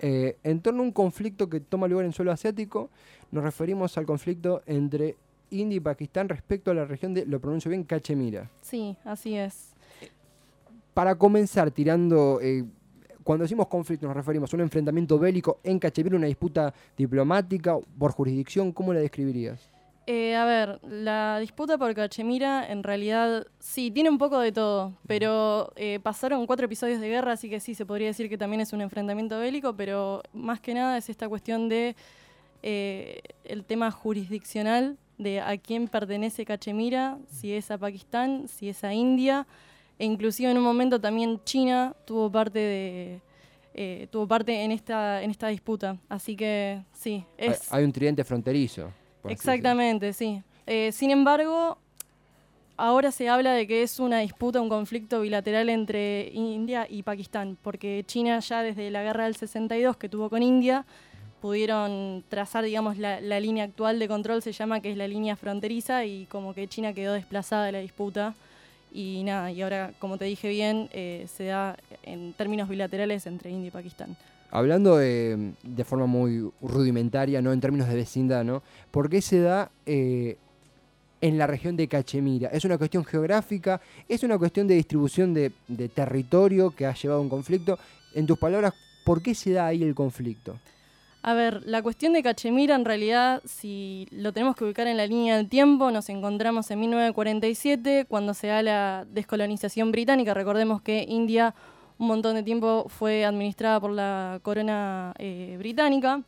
[0.00, 2.90] Eh, en torno a un conflicto que toma lugar en suelo asiático,
[3.30, 5.16] nos referimos al conflicto entre
[5.50, 8.50] India y Pakistán respecto a la región de, lo pronuncio bien, Cachemira.
[8.62, 9.70] Sí, así es.
[10.94, 12.64] Para comenzar tirando, eh,
[13.22, 18.12] cuando decimos conflicto nos referimos a un enfrentamiento bélico en Cachemira, una disputa diplomática por
[18.12, 19.70] jurisdicción, ¿cómo la describirías?
[20.06, 24.94] Eh, a ver, la disputa por Cachemira en realidad sí, tiene un poco de todo,
[25.06, 28.60] pero eh, pasaron cuatro episodios de guerra, así que sí, se podría decir que también
[28.60, 31.94] es un enfrentamiento bélico, pero más que nada es esta cuestión de
[32.64, 38.82] eh, el tema jurisdiccional, de a quién pertenece Cachemira, si es a Pakistán, si es
[38.82, 39.46] a India,
[40.00, 43.20] e inclusive en un momento también China tuvo parte de...
[43.74, 47.72] eh, tuvo parte en esta, en esta disputa, así que sí, Hay- es...
[47.72, 48.90] Hay un tridente fronterizo.
[49.28, 50.42] Exactamente, sí.
[50.66, 51.78] Eh, sin embargo,
[52.76, 57.56] ahora se habla de que es una disputa, un conflicto bilateral entre India y Pakistán,
[57.62, 60.84] porque China ya desde la guerra del 62 que tuvo con India,
[61.40, 65.34] pudieron trazar, digamos, la, la línea actual de control, se llama que es la línea
[65.34, 68.34] fronteriza, y como que China quedó desplazada de la disputa.
[68.94, 73.50] Y nada, y ahora, como te dije bien, eh, se da en términos bilaterales entre
[73.50, 74.16] India y Pakistán.
[74.54, 77.52] Hablando de, forma muy rudimentaria, ¿no?
[77.52, 78.62] En términos de vecindad, ¿no?
[78.90, 80.36] ¿Por qué se da eh,
[81.22, 82.50] en la región de Cachemira?
[82.50, 83.80] ¿Es una cuestión geográfica?
[84.06, 87.78] ¿Es una cuestión de distribución de, de territorio que ha llevado a un conflicto?
[88.14, 88.74] En tus palabras,
[89.06, 90.58] ¿por qué se da ahí el conflicto?
[91.24, 95.06] A ver, la cuestión de Cachemira en realidad, si lo tenemos que ubicar en la
[95.06, 100.34] línea del tiempo, nos encontramos en 1947, cuando se da la descolonización británica.
[100.34, 101.54] Recordemos que India
[102.02, 106.20] un montón de tiempo fue administrada por la corona eh, británica.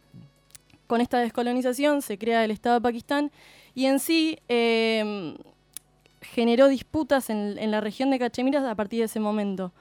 [0.86, 3.32] Con esta descolonización se crea el Estado de Pakistán
[3.74, 5.34] y en sí eh,
[6.20, 9.72] generó disputas en, en la región de Cachemira a partir de ese momento.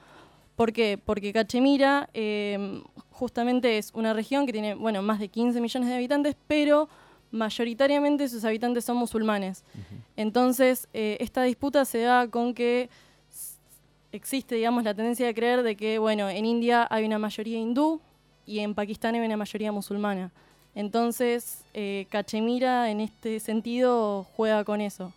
[0.56, 0.98] ¿Por qué?
[0.98, 5.94] Porque Cachemira eh, justamente es una región que tiene, bueno, más de 15 millones de
[5.94, 6.88] habitantes, pero
[7.30, 9.62] mayoritariamente sus habitantes son musulmanes.
[10.16, 12.90] Entonces, eh, esta disputa se da con que
[14.14, 18.00] existe, digamos, la tendencia de creer de que, bueno, en India hay una mayoría hindú
[18.46, 20.30] y en Pakistán hay una mayoría musulmana.
[20.74, 25.12] Entonces, eh, Cachemira en este sentido juega con eso,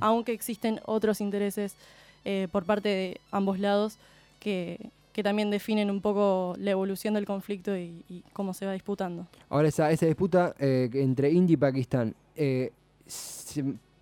[0.00, 1.76] aunque existen otros intereses
[2.24, 3.98] eh, por parte de ambos lados
[4.40, 9.26] que, que también definen un poco la evolución del conflicto y, cómo se va disputando.
[9.48, 12.14] Ahora, esa, esa disputa eh, entre India y Pakistán,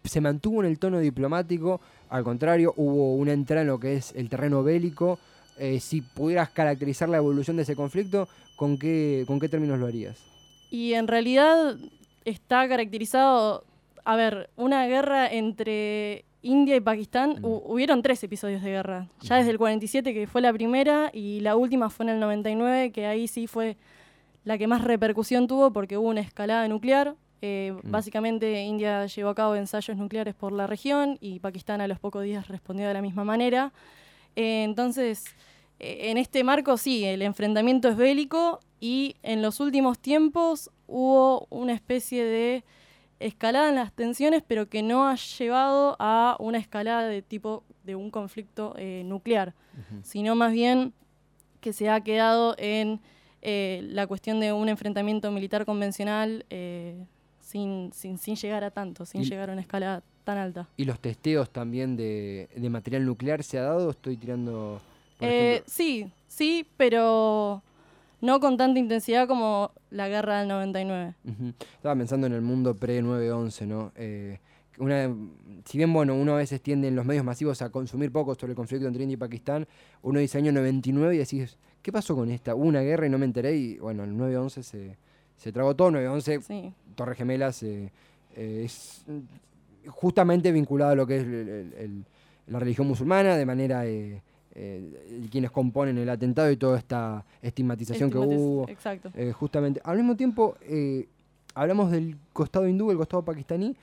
[0.08, 1.80] se mantuvo en el tono diplomático?
[2.10, 5.18] Al contrario, hubo una entrada en lo que es el terreno bélico.
[5.58, 9.86] Eh, si pudieras caracterizar la evolución de ese conflicto, ¿con qué, con qué términos lo
[9.86, 10.16] harías?
[10.70, 11.76] Y en realidad
[12.24, 13.64] está caracterizado,
[14.04, 17.42] a ver, una guerra entre India y Pakistán.
[17.42, 19.08] hu- hubieron tres episodios de guerra.
[19.22, 22.92] Ya desde el 47, que fue la primera, y la última fue en el 99,
[22.92, 23.76] que ahí sí fue
[24.44, 27.16] la que más repercusión tuvo porque hubo una escalada nuclear.
[27.40, 32.00] Eh, Básicamente India llevó a cabo ensayos nucleares por la región y Pakistán a los
[32.00, 33.72] pocos días respondió de la misma manera.
[34.34, 35.24] Eh, entonces,
[35.78, 41.46] eh, en este marco sí, el enfrentamiento es bélico y en los últimos tiempos hubo
[41.50, 42.64] una especie de
[43.20, 47.94] escalada en las tensiones, pero que no ha llevado a una escalada de tipo de
[47.94, 49.54] un conflicto nuclear,
[50.02, 50.92] sino más bien
[51.60, 53.00] que se ha quedado en
[53.42, 56.46] la cuestión de un enfrentamiento militar convencional
[57.52, 60.68] sin, sin, sin llegar a tanto, sin Y- llegar a una escala tan alta.
[60.76, 63.90] ¿Y los testeos también de, de material nuclear se ha dado?
[63.90, 64.82] Estoy tirando...
[65.20, 67.62] Eh, sí, sí, pero
[68.20, 71.14] no con tanta intensidad como la guerra del 99.
[71.24, 71.52] Ujú.
[71.76, 73.92] Estaba pensando en el mundo pre-9-11, ¿no?
[73.96, 74.38] Eh,
[74.78, 75.10] una,
[75.64, 78.52] si bien, bueno, uno a veces tiende en los medios masivos a consumir poco sobre
[78.52, 79.66] el conflicto entre India y Pakistán,
[80.02, 82.54] uno dice año 99 y decís, ¿qué pasó con esta?
[82.54, 84.96] Hubo una guerra y no me enteré y, bueno, el 9-11 se,
[85.38, 85.90] se tragó todo.
[85.92, 86.72] 9-11, Sí.
[86.98, 87.90] Torres Gemelas, eh,
[88.36, 89.04] eh, es
[89.86, 92.04] justamente vinculado a lo que es el- el- el-
[92.48, 93.86] la religión musulmana, de manera...
[93.86, 94.20] eh,
[95.30, 98.68] quienes componen el atentado y toda esta estigmatización que hubo.
[98.68, 99.08] Exacto.
[99.34, 99.80] Justamente.
[99.84, 100.56] Al mismo tiempo,
[101.54, 103.76] hablamos del costado hindú, el costado pakistaní.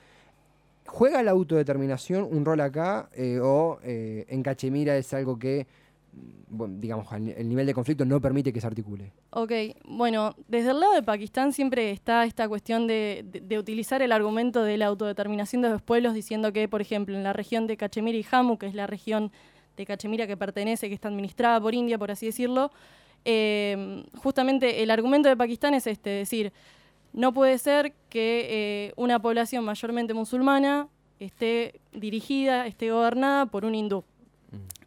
[0.86, 3.08] ¿Juega la autodeterminación un rol acá?
[3.42, 5.66] ¿O en Cachemira es algo que,
[6.48, 9.12] bueno, digamos, el nivel de conflicto no permite que se articule?
[9.30, 9.52] Ok,
[9.84, 14.12] bueno, desde el lado de Pakistán siempre está esta cuestión de, de- de utilizar el
[14.12, 17.76] argumento de la autodeterminación de los pueblos, diciendo que, por ejemplo, en la región de
[17.76, 19.30] Cachemira y Jammu, que es la región
[19.76, 22.70] de Cachemira que pertenece, que está administrada por India, por así decirlo,
[23.24, 26.52] eh, justamente el argumento de Pakistán es este, es decir,
[27.12, 30.88] no puede ser que eh, una población mayormente musulmana
[31.18, 34.04] esté dirigida, esté gobernada por un hindú.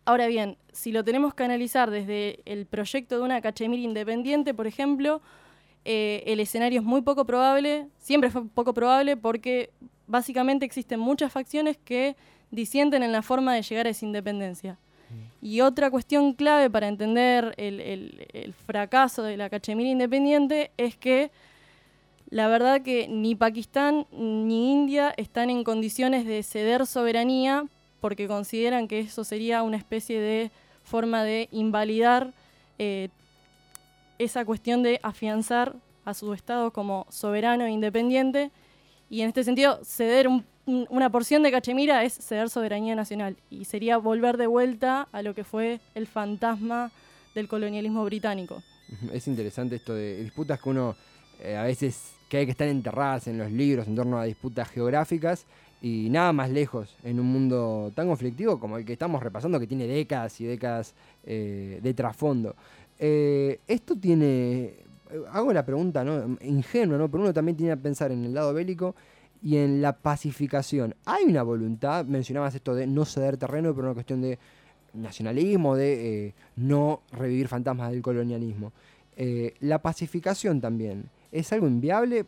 [0.06, 4.68] Ahora bien, si lo tenemos que analizar desde el proyecto de una Cachemira independiente, por
[4.68, 5.22] ejemplo,
[5.86, 9.72] eh, el escenario es muy poco probable, siempre fue poco probable porque
[10.08, 12.16] básicamente existen muchas facciones que
[12.52, 14.78] disienten en la forma de llegar a esa independencia.
[15.42, 20.96] Y otra cuestión clave para entender el, el- el fracaso de la Cachemira independiente es
[20.98, 21.32] que
[22.30, 27.66] la verdad que ni Pakistán ni India están en condiciones de ceder soberanía
[28.02, 30.52] porque consideran que eso sería una especie de
[30.84, 32.34] forma de invalidar
[32.78, 33.10] eh,
[34.18, 35.76] esa cuestión de afianzar
[36.06, 38.52] a su Estado como soberano e independiente.
[39.10, 43.38] Y en este sentido, ceder un- un- una porción de Cachemira es ceder soberanía nacional.
[43.50, 46.91] Y sería volver de vuelta a lo que fue el fantasma
[47.36, 48.62] del colonialismo británico.
[49.14, 50.95] Es interesante esto de disputas que uno
[51.41, 55.45] eh, a veces cree que están enterradas en los libros en torno a disputas geográficas
[55.82, 59.68] y nada más lejos en un mundo tan conflictivo como el que estamos repasando que
[59.68, 62.56] tiene décadas y décadas eh, de trasfondo.
[62.98, 66.38] Eh, esto tiene, eh, hago la pregunta ¿no?
[66.42, 67.10] ingenua, ¿no?
[67.10, 68.94] pero uno también tiene que pensar en el lado bélico
[69.42, 70.96] y en la pacificación.
[71.06, 74.38] Hay una voluntad, mencionabas esto de no ceder terreno, pero una cuestión de
[74.94, 78.74] nacionalismo, de no revivir fantasmas del colonialismo.
[79.62, 82.26] La pacificación también, ¿es algo inviable?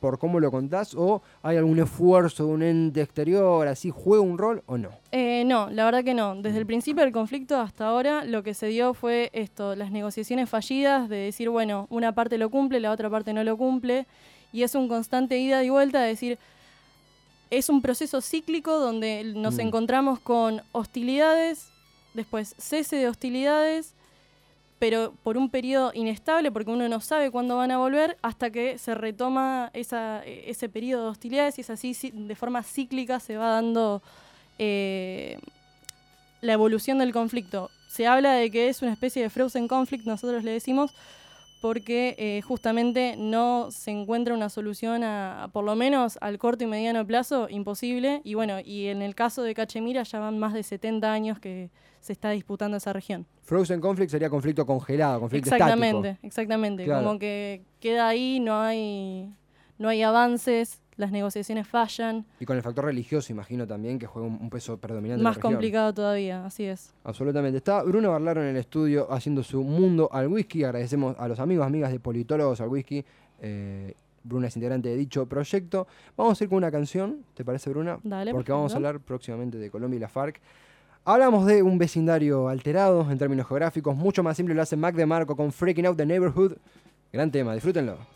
[0.00, 4.38] Por cómo lo contás o hay algún esfuerzo de un ente exterior, así, juega un
[4.38, 4.90] rol o no?
[5.12, 6.34] Eh, no, la verdad que no.
[6.36, 10.48] Desde el principio del conflicto hasta ahora lo que se dio fue esto, las negociaciones
[10.48, 14.06] fallidas de decir, bueno, una parte lo cumple, la otra parte no lo cumple,
[14.52, 16.38] y es un constante ida y vuelta de decir,
[17.50, 19.60] es un proceso cíclico donde nos Mm.
[19.60, 21.68] encontramos con hostilidades,
[22.14, 23.94] después cese de hostilidades,
[24.78, 28.78] pero por un periodo inestable, porque uno no sabe cuándo van a volver, hasta que
[28.78, 33.20] se retoma esa, e- ese periodo de hostilidades y es así, sí, de forma cíclica
[33.20, 34.02] se va dando
[34.58, 35.38] eh,
[36.40, 37.70] la evolución del conflicto.
[37.88, 40.92] Se habla de que es una especie de frozen conflict, nosotros le decimos,
[41.60, 46.64] porque eh, justamente no se encuentra una solución a, a, por lo menos al corto
[46.64, 48.20] y mediano plazo, imposible.
[48.24, 51.70] Y bueno, y en el caso de Cachemira ya van más de 70 años que
[52.00, 53.26] se está disputando esa región.
[53.42, 56.26] Frozen conflict sería conflicto congelado, conflicto Exactamente, estático.
[56.26, 56.84] exactamente.
[56.84, 57.04] Claro.
[57.04, 59.32] Como que queda ahí, no hay,
[59.78, 62.24] no hay avances, las negociaciones fallan.
[62.40, 65.20] Y con el factor religioso, imagino también, que juega un, peso predominante.
[65.20, 65.52] en la Más región.
[65.52, 66.92] complicado todavía, así es.
[67.04, 67.58] Absolutamente.
[67.58, 70.64] Está Bruno Barlaro en el estudio haciendo su mundo al whisky.
[70.64, 73.04] Agradecemos a los amigos, amigas de Politólogos al Whisky.
[73.40, 73.94] Eh,
[74.24, 75.86] Bruna es integrante de dicho proyecto.
[76.16, 77.98] Vamos a ir con una canción, ¿te parece, Bruna?
[78.02, 80.40] Dale, Porque vamos a hablar próximamente de Colombia y la FARC.
[81.04, 83.94] Hablamos de un vecindario alterado en términos geográficos.
[83.94, 86.54] Mucho más simple lo hace Mac DeMarco con Freaking Out the Neighborhood.
[87.12, 88.15] Gran tema, disfrútenlo.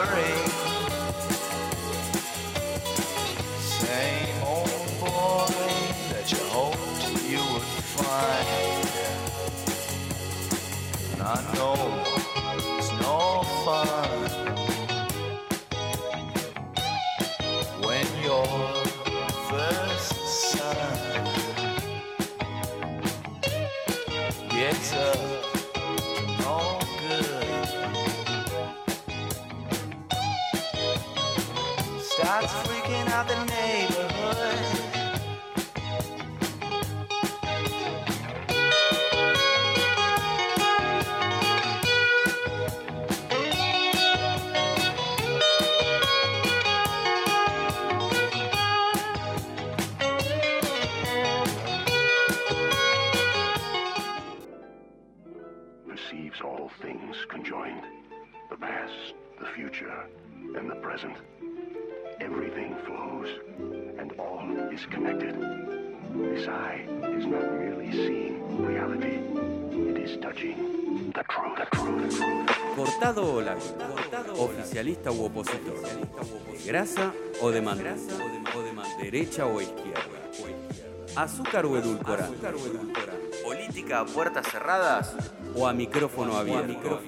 [11.33, 12.00] I know
[72.75, 73.73] Cortado o lápiz,
[74.37, 75.75] oficialista u opositor,
[76.65, 77.61] grasa o de
[78.97, 80.21] derecha o izquierda,
[81.15, 82.37] azúcar o edulcorante,
[83.43, 85.15] política a puertas cerradas
[85.55, 86.99] o a micrófono abierto.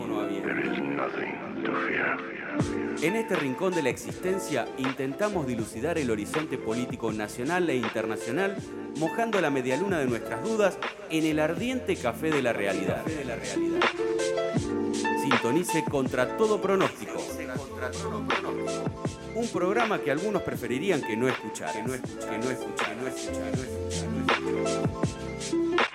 [3.01, 8.55] En este rincón de la existencia intentamos dilucidar el horizonte político nacional e internacional,
[8.97, 10.77] mojando la medialuna de nuestras dudas
[11.09, 13.03] en el ardiente café de la realidad.
[15.21, 17.21] Sintonice contra todo pronóstico.
[19.35, 23.01] Un programa que algunos preferirían que no escuchar, que no escuchar, que no escuchar, que
[23.01, 24.07] no escuchar, que no escuchar,
[24.39, 25.92] que no escuchar.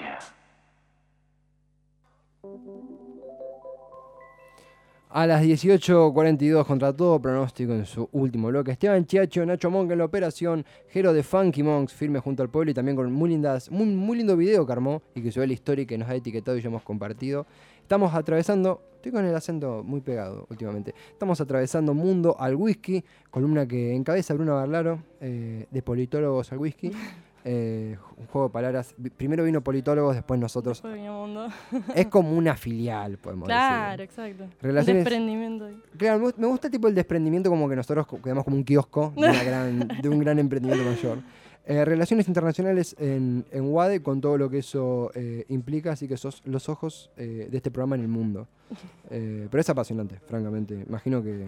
[5.11, 8.73] A las 18.42 contra todo pronóstico en su último bloque.
[8.73, 12.73] Esteban Chiacho, Nacho Monk en la operación, Jero de Funky Monks firme junto al pueblo
[12.73, 15.55] y también con muy, lindas, muy, muy lindo video que armó y que subió la
[15.55, 17.47] historia y que nos ha etiquetado y ya hemos compartido.
[17.81, 23.67] Estamos atravesando, estoy con el acento muy pegado últimamente, estamos atravesando Mundo al Whisky, columna
[23.67, 26.93] que encabeza Bruno Barlaro, eh, de Politólogos al Whisky.
[27.45, 28.95] Eh, un juego de palabras.
[29.16, 30.82] Primero vino Politólogos, después nosotros.
[30.84, 31.49] Mundo.
[31.95, 34.05] Es como una filial, podemos claro, decir.
[34.05, 34.45] exacto.
[34.61, 35.68] Relaciones- Desprendimiento.
[35.97, 39.12] Claro, me gust- me gusta tipo el desprendimiento como que nosotros quedamos como un kiosco
[39.16, 41.18] de, una gran- de un gran emprendimiento mayor.
[41.64, 46.16] Eh, relaciones internacionales en, en UADE con todo lo que eso eh, implica, así que
[46.16, 48.49] sos los ojos eh, de este programa en el mundo.
[49.09, 50.84] Pero es apasionante, francamente.
[50.89, 51.47] Imagino que,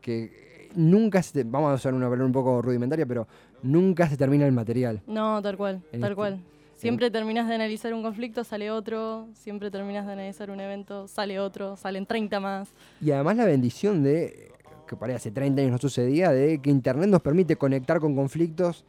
[0.00, 3.26] que nunca se te- vamos a usar una palabra un poco rudimentaria, pero
[3.64, 5.00] nunca se termina el material.
[5.06, 6.40] No, tal cual, En tal este- cual.
[6.76, 9.28] Siempre terminas de analizar un conflicto, sale otro.
[9.32, 11.76] Siempre terminas de analizar un evento, sale otro.
[11.76, 12.68] Salen 30 más.
[13.00, 14.52] Y además la bendición de,
[14.86, 18.84] que ahí hace 30 años no sucedía, de que Internet nos permite conectar con conflictos,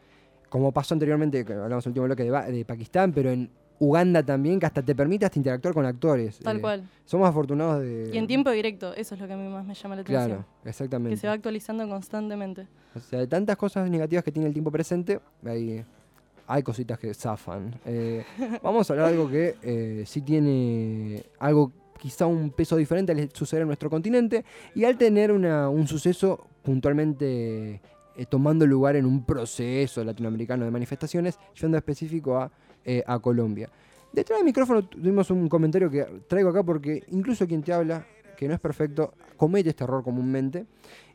[0.49, 3.49] como pasó anteriormente, hablamos en el último bloque de, de Pakistán, pero en
[3.79, 6.39] Uganda también, que hasta te permite hasta interactuar con actores.
[6.39, 6.89] Tal Eh, cual.
[7.05, 8.09] Somos afortunados de...
[8.13, 10.27] Y en tiempo directo, eso es lo que a mí más me llama la atención.
[10.27, 11.09] Claro, exactamente.
[11.15, 12.67] Que se va actualizando constantemente.
[12.95, 15.83] O sea, de tantas cosas negativas que tiene el tiempo presente, hay,
[16.47, 17.75] hay cositas que zafan.
[17.85, 18.23] Eh,
[18.63, 23.29] vamos a hablar de algo que eh, sí tiene algo, quizá un peso diferente al
[23.33, 27.81] suceder en nuestro continente y al tener una- un suceso puntualmente
[28.29, 32.49] tomando lugar en un proceso latinoamericano de manifestaciones, yendo específico a,
[32.85, 33.69] eh, a Colombia.
[34.13, 38.05] Detrás del micrófono tuvimos un comentario que traigo acá porque incluso quien te habla,
[38.37, 40.65] que no es perfecto, comete este error comúnmente,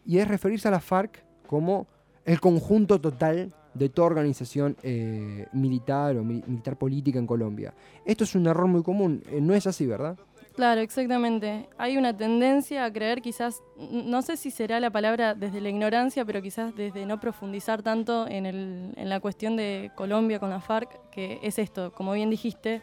[0.05, 1.87] y es referirse a la FARC como
[2.25, 7.73] el conjunto total de toda organización eh, militar o mi- militar política en Colombia.
[8.05, 10.19] Esto es un error muy común, eh, no es así, ¿verdad?
[10.61, 11.71] Claro, exactamente.
[11.79, 16.23] Hay una tendencia a creer quizás, no sé si será la palabra desde la ignorancia,
[16.27, 20.91] pero quizás desde no profundizar tanto en, el- la cuestión de Colombia con la FARC,
[21.11, 22.83] que es esto, como bien dijiste,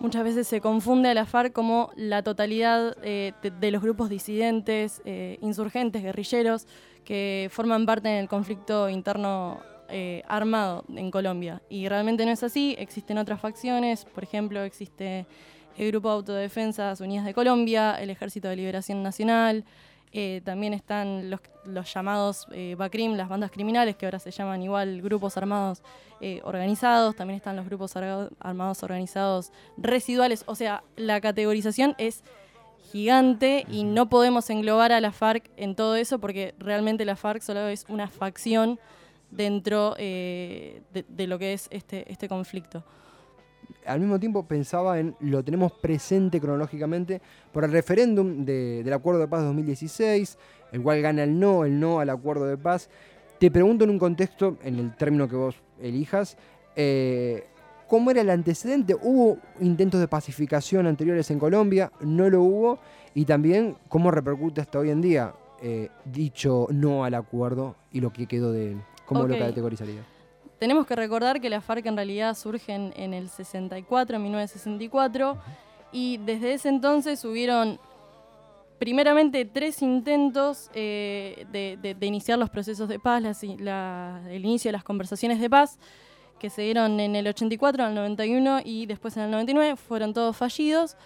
[0.00, 5.00] muchas veces se confunde a la FARC como la totalidad eh, de, los grupos disidentes,
[5.04, 6.66] eh, insurgentes, guerrilleros,
[7.04, 11.62] que forman parte en el conflicto interno eh, armado en Colombia.
[11.68, 15.26] Y realmente no es así, existen otras facciones, por ejemplo, existe
[15.76, 19.64] el Grupo de Autodefensas Unidas de Colombia, el Ejército de Liberación Nacional,
[20.16, 24.62] eh, también están los, los llamados eh, BACRIM, las bandas criminales, que ahora se llaman
[24.62, 25.82] igual grupos armados
[26.20, 32.22] eh, organizados, también están los grupos armados organizados residuales, o sea, la categorización es
[32.92, 37.42] gigante y no podemos englobar a la FARC en todo eso porque realmente la FARC
[37.42, 38.78] solo es una facción
[39.32, 42.84] dentro de, de lo que es este, este conflicto.
[43.86, 47.20] Al mismo tiempo pensaba en, lo tenemos presente cronológicamente
[47.52, 50.38] por el referéndum de- del Acuerdo de Paz de 2016,
[50.72, 52.88] el cual gana el no, el no al Acuerdo de Paz.
[53.38, 56.36] Te pregunto en un contexto, en el término que vos elijas,
[56.76, 57.44] eh,
[57.88, 58.94] ¿cómo era el antecedente?
[59.00, 61.92] ¿Hubo intentos de pacificación anteriores en Colombia?
[62.00, 62.78] ¿No lo hubo?
[63.14, 68.12] Y también, ¿cómo repercute hasta hoy en día eh, dicho no al acuerdo y lo
[68.12, 68.82] que quedó de él?
[69.06, 70.02] ¿Cómo lo categorizaría?
[70.64, 75.36] Tenemos que recordar que la FARC en realidad surge en, el 64, en 1964,
[75.92, 77.78] y desde ese entonces hubieron
[78.78, 85.38] primeramente tres intentos eh, de, iniciar los procesos de paz, el inicio de las conversaciones
[85.38, 85.78] de paz,
[86.38, 90.14] que se dieron en el 84, en el 91 y después en el 99, fueron
[90.14, 90.96] todos fallidos.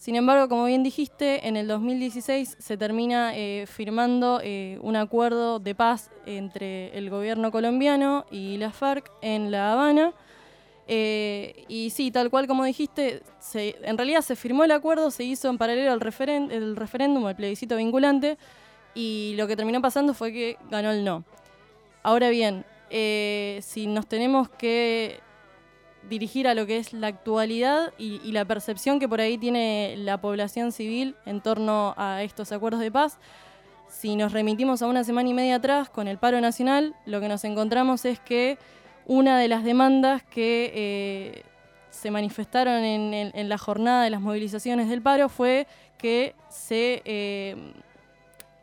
[0.00, 5.58] Sin embargo, como bien dijiste, en el 2016 se termina eh, firmando eh, un acuerdo
[5.58, 10.14] de paz entre el gobierno colombiano y la FARC en La Habana.
[10.88, 13.22] Eh, y sí, tal cual como dijiste,
[13.52, 18.38] en realidad se firmó el acuerdo, se hizo en paralelo al referéndum, el plebiscito vinculante,
[18.94, 21.24] y lo que terminó pasando fue que ganó el no.
[22.02, 25.20] Ahora bien, si nos tenemos que
[26.08, 30.20] dirigir a lo que es la actualidad y, la percepción que por ahí tiene la
[30.20, 33.18] población civil en torno a estos acuerdos de paz.
[33.88, 37.28] Si nos remitimos a una semana y media atrás con el paro nacional, lo que
[37.28, 38.56] nos encontramos es que
[39.06, 41.42] una de las demandas que eh,
[41.90, 45.66] se manifestaron en, en- la jornada de las movilizaciones del paro fue
[45.98, 47.72] que se eh,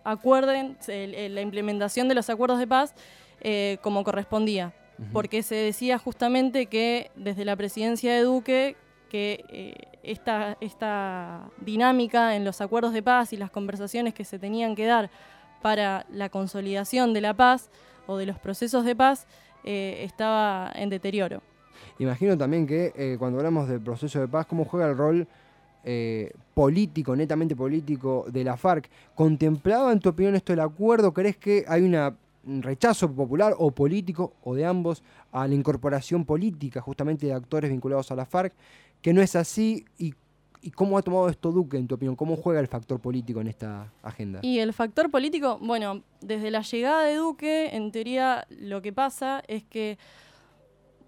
[0.03, 2.93] acuerden el- la implementación de los acuerdos de paz
[3.41, 4.73] eh, como correspondía
[5.13, 8.75] porque se decía justamente que desde la presidencia de Duque
[9.09, 9.73] que eh,
[10.03, 14.85] esta, esta dinámica en los acuerdos de paz y las conversaciones que se tenían que
[14.85, 15.09] dar
[15.61, 17.69] para la consolidación de la paz
[18.05, 19.27] o de los procesos de paz
[19.63, 21.41] eh, estaba en deterioro.
[21.99, 25.27] Imagino también que eh, cuando hablamos del proceso de paz, cómo juega el rol
[25.83, 31.13] eh, político, netamente político de la FARC, ¿contemplaba en tu opinión esto el acuerdo?
[31.13, 32.17] ¿Crees que hay una, un
[32.61, 38.11] rechazo popular o político o de ambos a la incorporación política justamente de actores vinculados
[38.11, 38.53] a la FARC?
[39.01, 40.13] Que no es así y,
[40.61, 43.47] y cómo ha tomado esto Duque en tu opinión, cómo juega el factor político en
[43.47, 44.39] esta agenda.
[44.41, 49.43] Y el factor político, bueno, desde la llegada de Duque, en teoría lo que pasa
[49.47, 49.97] es que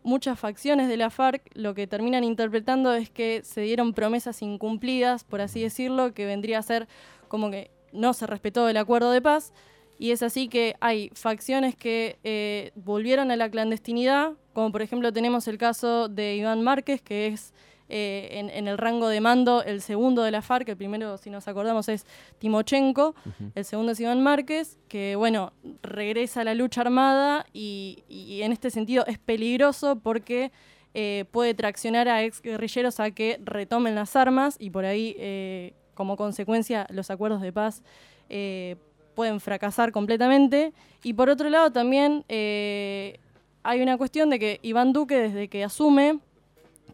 [0.03, 5.23] muchas facciones de la FARC lo que terminan interpretando es que se dieron promesas incumplidas,
[5.23, 6.87] por así decirlo, que vendría a ser
[7.27, 9.53] como que no se respetó el acuerdo de paz.
[10.00, 15.14] Y es así que hay facciones que eh, volvieron a la clandestinidad, como por ejemplo
[15.14, 17.54] tenemos el caso de Iván Márquez, que es
[17.89, 21.30] eh, en, en el rango de mando el segundo de la FARC, el primero, si
[21.30, 22.06] nos acordamos, es
[22.39, 23.14] Timochenko,
[23.56, 28.52] el segundo es Iván Márquez, que bueno, regresa a la lucha armada y, y en
[28.52, 30.52] este sentido es peligroso porque
[30.95, 35.74] eh, puede traccionar a ex guerrilleros a que retomen las armas y por ahí, eh,
[35.93, 37.84] como consecuencia, los acuerdos de paz
[38.30, 38.76] eh,
[39.20, 40.72] pueden fracasar completamente.
[41.03, 43.20] Y por otro lado, también eh,
[43.63, 46.20] hay una cuestión de que Iván Duque, desde que asume,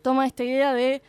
[0.02, 1.04] toma esta idea de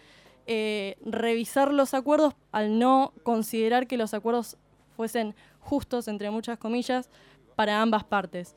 [0.47, 4.59] eh, revisar los acuerdos al no considerar que los acuerdos
[4.95, 7.09] fuesen justos, entre muchas comillas,
[7.55, 8.55] para ambas partes.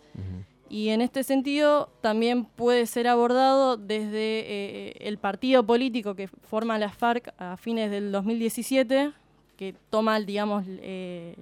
[0.68, 6.78] Y en este sentido también puede ser abordado desde eh, el partido político que forma
[6.78, 9.14] la FARC a fines del 2017,
[9.56, 11.38] que toma, digamos, eh,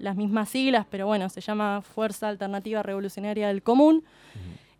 [0.00, 4.04] las mismas siglas, pero bueno, se llama Fuerza Alternativa Revolucionaria del Común.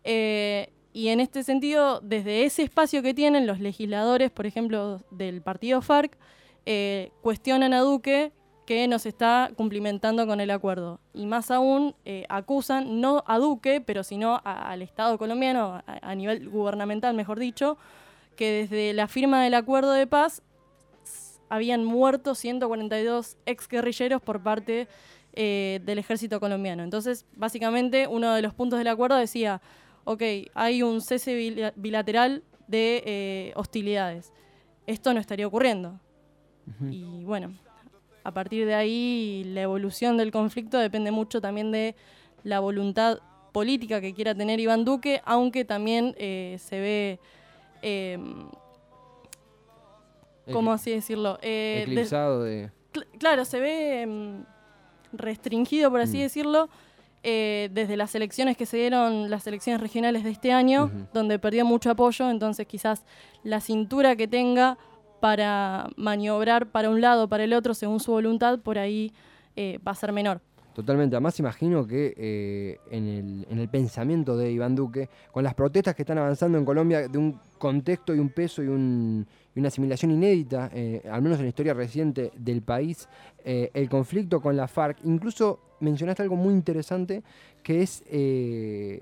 [0.03, 5.41] Eh, y en este sentido, desde ese espacio que tienen los legisladores, por ejemplo, del
[5.41, 6.17] partido FARC,
[6.65, 8.31] eh, cuestionan a Duque
[8.65, 10.99] que no se está cumplimentando con el acuerdo.
[11.13, 15.99] Y más aún, eh, acusan no a Duque, pero sino a- al Estado colombiano, a,
[16.01, 17.77] a nivel gubernamental, mejor dicho,
[18.35, 20.43] que desde la firma del acuerdo de paz
[21.49, 24.87] habían muerto 142 exguerrilleros por parte
[25.33, 26.83] eh, del ejército colombiano.
[26.83, 29.61] Entonces, básicamente, uno de los puntos del acuerdo decía,
[30.03, 30.21] ok,
[30.53, 34.31] hay un cese bila- bilateral de eh, hostilidades.
[34.87, 35.99] Esto no estaría ocurriendo.
[36.91, 37.53] Y bueno,
[38.23, 41.95] a partir de ahí la evolución del conflicto depende mucho también de
[42.43, 43.19] la voluntad
[43.51, 47.19] política que quiera tener Iván Duque, aunque también eh, se ve,
[47.81, 48.19] eh,
[50.51, 51.37] ¿cómo Eclip- así decirlo?
[51.41, 52.69] Eh, de- Eclipsado de...
[52.93, 54.43] Cl- claro, se ve mm,
[55.13, 56.21] restringido, por así Mm.
[56.21, 56.69] decirlo,
[57.23, 61.65] eh, desde las elecciones que se dieron, las elecciones regionales de este año, donde perdió
[61.65, 63.03] mucho apoyo, entonces quizás
[63.43, 64.77] la cintura que tenga
[65.19, 69.11] para maniobrar para un lado, para el otro, según su voluntad, por ahí
[69.57, 70.39] eh, va a ser menor.
[70.73, 71.13] Totalmente.
[71.17, 75.93] Además, imagino que eh, en, el, en el pensamiento de Iván Duque, con las protestas
[75.93, 79.27] que están avanzando en Colombia, de un contexto y un peso y, un-
[79.59, 83.07] una asimilación inédita, eh, al menos en la historia reciente del país,
[83.43, 87.23] eh, el conflicto con la FARC, incluso mencionaste algo muy interesante,
[87.63, 89.01] que es eh,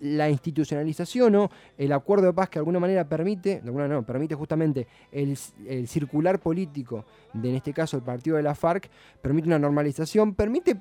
[0.00, 4.02] la institucionalización o el acuerdo de paz que de alguna manera permite, de alguna no,
[4.04, 8.88] permite justamente el, el circular político de, en este caso, el partido de la FARC,
[9.20, 10.76] permite una normalización, permite,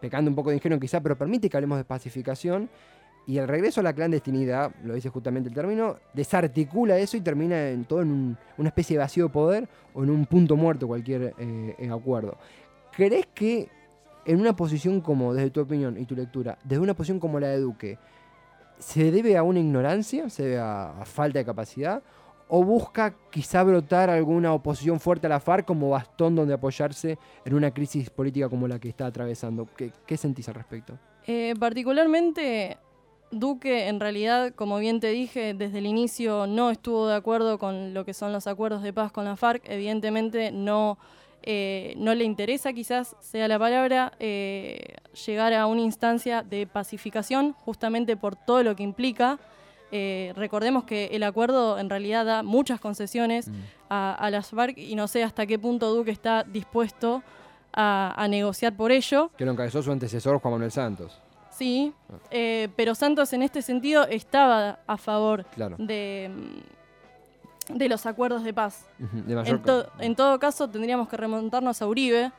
[0.00, 2.68] pecando un poco de ingenuo quizá, pero permite que hablemos de pacificación
[3.26, 7.70] y el regreso a la clandestinidad, lo dice justamente el término, desarticula eso y termina
[7.70, 10.86] en todo en un- una especie de vacío de poder o en un punto muerto
[10.86, 12.36] cualquier eh, eh, acuerdo.
[12.92, 13.68] ¿Crees que
[14.24, 17.48] en una posición como, desde tu opinión y tu lectura, desde una posición como la
[17.48, 17.98] de Duque,
[18.78, 22.02] se debe a una ignorancia, se debe a, a falta de capacidad,
[22.48, 27.54] o busca quizá brotar alguna oposición fuerte a la FARC como bastón donde apoyarse en
[27.54, 29.66] una crisis política como la que está atravesando?
[29.76, 30.96] ¿Qué, qué sentís al respecto?
[31.26, 32.76] Eh, particularmente,
[33.32, 37.92] Duque, en realidad, como bien te dije, desde el inicio no estuvo de acuerdo con
[37.92, 39.62] lo que son los acuerdos de paz con la FARC.
[39.68, 40.96] Evidentemente, no,
[41.42, 44.96] eh, no le interesa, quizás sea la palabra, eh,
[45.26, 49.38] llegar a una instancia de pacificación, justamente por todo lo que implica.
[49.92, 53.50] Eh, recordemos que el acuerdo en realidad da muchas concesiones
[53.88, 57.22] a, a las FARC y no sé hasta qué punto Duque está dispuesto
[57.72, 59.30] a, a negociar por ello.
[59.36, 61.20] Que lo encabezó su antecesor Juan Manuel Santos.
[61.56, 61.92] Sí,
[62.30, 65.76] eh, pero Santos en este sentido estaba a favor Claro.
[65.78, 66.30] de,
[67.70, 68.84] mm, de los acuerdos de paz.
[68.98, 72.30] De En, mayor to- en todo caso, tendríamos que remontarnos a Uribe,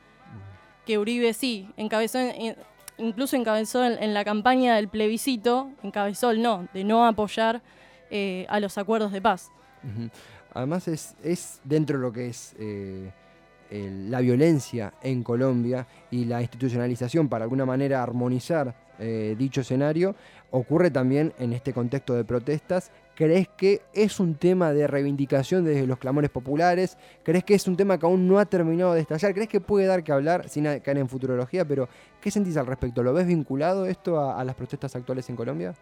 [0.86, 2.56] que Uribe sí, encabezó, en-
[2.96, 7.60] incluso encabezó en, en la campaña del plebiscito, encabezó el no, de no apoyar
[8.10, 9.50] eh, a los acuerdos de paz.
[10.54, 13.12] Además es, es dentro de lo que es eh,
[13.70, 20.16] la violencia en Colombia y la institucionalización para alguna manera armonizar eh, dicho escenario,
[20.50, 25.88] ocurre también en este contexto de protestas ¿Crees que es un tema de reivindicación desde
[25.88, 26.96] los clamores populares?
[27.24, 29.34] ¿Crees que es un tema que aún no ha terminado de estallar?
[29.34, 31.64] ¿Crees que puede dar que hablar sin caer en futurología?
[31.64, 31.88] Pero,
[32.20, 33.02] ¿qué sentís al respecto?
[33.02, 35.74] ¿Lo ves vinculado esto a las protestas actuales en Colombia?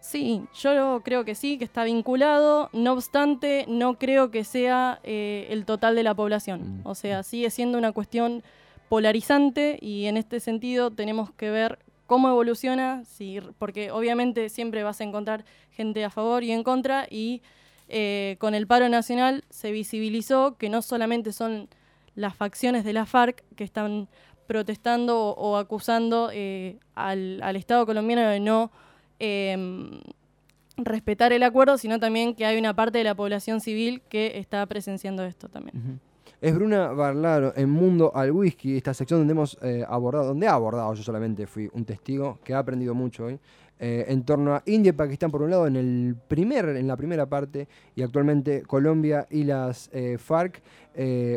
[0.00, 2.70] Sí, yo creo que sí, que está vinculado.
[2.72, 6.80] No obstante, no creo que sea eh, el total de la población.
[6.80, 6.86] Mm.
[6.86, 8.42] O sea, sigue siendo una cuestión
[8.88, 15.00] polarizante y en este sentido tenemos que ver cómo evoluciona, si, porque obviamente siempre vas
[15.00, 17.42] a encontrar gente a favor y en contra y
[17.88, 21.68] eh, con el paro nacional se visibilizó que no solamente son
[22.14, 24.08] las facciones de la FARC que están
[24.46, 28.72] protestando o, o acusando eh, al, al Estado colombiano de no
[29.18, 30.00] em,
[30.76, 34.64] respetar el acuerdo, sino también que hay una parte de la población civil que está
[34.66, 36.00] presenciando esto también.
[36.40, 40.54] Es Bruna Barlaro en Mundo al Whisky, esta sección donde hemos eh, abordado, donde ha
[40.54, 43.40] abordado, yo solamente fui un testigo que ha aprendido mucho hoy,
[43.80, 46.96] eh, en torno a India y Pakistán por un lado en, el primer, en la
[46.96, 47.66] primera parte
[47.96, 50.62] y actualmente Colombia y las eh, FARC.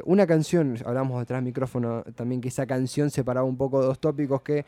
[0.05, 4.41] Una canción, hablamos detrás del micrófono también que esa canción separaba un poco dos tópicos
[4.41, 4.65] que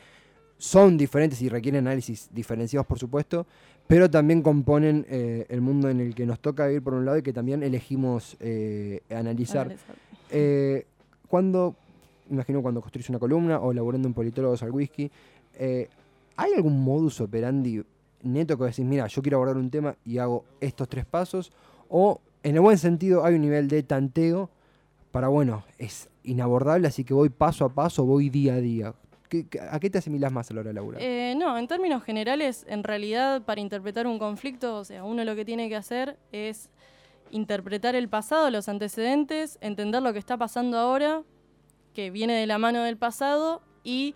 [0.64, 3.46] son diferentes y requieren análisis diferenciados por supuesto,
[3.86, 7.18] pero también componen eh, el mundo en el que nos toca vivir por un lado
[7.18, 9.66] y que también elegimos eh, analizar.
[9.66, 9.96] Analizar.
[10.32, 10.86] Eh,
[11.28, 11.76] cuando,
[12.30, 15.12] imagino cuando construís una columna o laburando en politólogos al whisky,
[15.60, 17.84] ¿hay algún modus operandi
[18.22, 21.52] neto que decís, mira, yo quiero abordar un tema y hago estos tres pasos?
[21.90, 24.50] O, en el buen sentido, hay un nivel de tanteo
[25.12, 28.94] para, bueno, es inabordable, así que voy paso a paso, voy día a día.
[29.34, 31.02] ¿Qué- qué- ¿A qué te asimilas más a la hora de laburar?
[31.02, 35.36] Eh, no, en términos generales, en realidad, para interpretar un conflicto, o sea, uno lo
[35.36, 36.70] que tiene que hacer es
[37.32, 41.24] interpretar el pasado, los antecedentes, entender lo que está pasando ahora,
[41.96, 44.14] que viene de la mano del pasado, y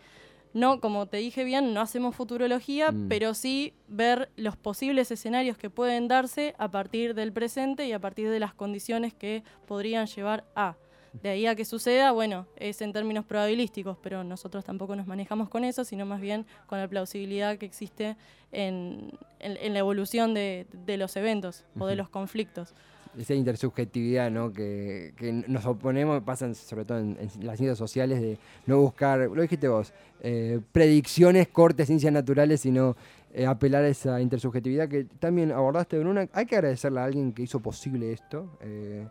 [0.53, 3.07] no, como te dije bien, no hacemos futurología, Mm.
[3.09, 7.99] pero sí ver los posibles escenarios que pueden darse a partir del presente y a
[7.99, 10.75] partir de las condiciones que podrían llevar a.
[11.23, 15.49] De ahí a que suceda, bueno, es en términos probabilísticos, pero nosotros tampoco nos manejamos
[15.49, 18.15] con eso, sino más bien con la plausibilidad que existe
[18.51, 22.73] en, en- en la evolución de, de los eventos o de los conflictos.
[23.17, 24.51] esa intersubjetividad ¿no?
[24.53, 28.37] que, que nos oponemos, pasan sobre todo en, en las ciencias sociales, de
[28.67, 29.91] no buscar, lo dijiste vos,
[30.21, 32.95] eh, predicciones, cortes, ciencias naturales, sino
[33.33, 36.27] eh, apelar a esa intersubjetividad que también abordaste, Bruna.
[36.33, 39.07] Hay que agradecerle a alguien que hizo posible esto, eh,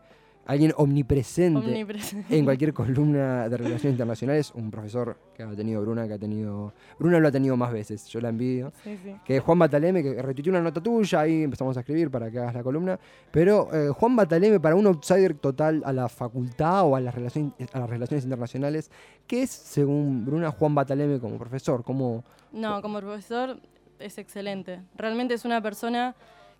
[0.46, 2.38] alguien omnipresente, Omnipresente.
[2.38, 6.72] en cualquier columna de relaciones internacionales, un profesor que ha tenido Bruna, que ha tenido...
[6.98, 9.16] Bruna lo ha tenido más veces, yo la envidio Sí, sí.
[9.24, 12.54] que Juan Bataleme, que retuiteó una nota tuya, ahí empezamos a escribir para que hagas
[12.54, 12.98] la columna.
[13.30, 17.52] Pero eh, Juan Bataleme, para un outsider total a la facultad o a las, relaciones,
[17.72, 18.90] a las relaciones internacionales,
[19.26, 21.82] ¿qué es, según Bruna, Juan Bataleme como profesor?
[21.82, 23.60] ¿Cómo, No, como profesor
[23.98, 24.80] es excelente.
[24.96, 26.14] Realmente es una persona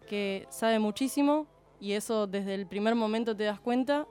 [0.08, 1.46] que sabe muchísimo
[1.80, 4.06] y eso desde el primer momento te das cuenta.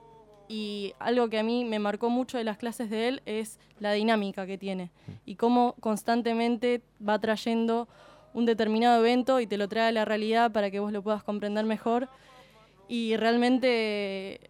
[0.48, 3.92] Y algo que a mí me marcó mucho de las clases de él es la
[3.92, 4.92] dinámica que tiene
[5.24, 7.88] y cómo constantemente va trayendo
[8.32, 11.24] un determinado evento y te lo trae a la realidad para que vos lo puedas
[11.24, 12.08] comprender mejor.
[12.86, 14.40] Y realmente, eh,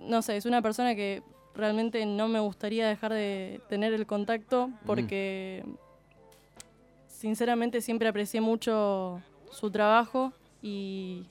[0.00, 1.22] no sé, es una persona que
[1.54, 5.64] realmente no me gustaría dejar de tener el contacto porque
[7.06, 11.26] sinceramente siempre aprecié mucho su trabajo y,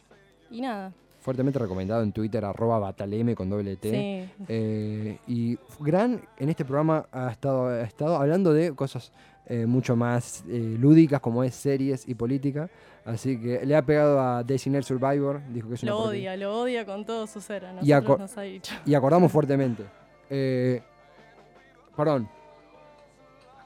[0.50, 0.94] y nada.
[1.22, 3.90] Fuertemente recomendado en Twitter, arroba Bataleme con doble T.
[3.90, 4.44] Sí.
[4.50, 9.12] Eh, y Gran en este programa ha estado, ha estado hablando de cosas
[9.46, 12.70] eh, mucho más eh, lúdicas como es series y política.
[13.06, 16.86] Así que le ha pegado a Designated Survivor, dijo que es Lo odia, lo odia
[16.86, 17.66] con todo su ser.
[17.66, 18.74] A Y nosotros aco- nos ha dicho.
[18.86, 19.84] Y acordamos fuertemente.
[20.30, 20.82] Eh,
[21.96, 22.28] perdón.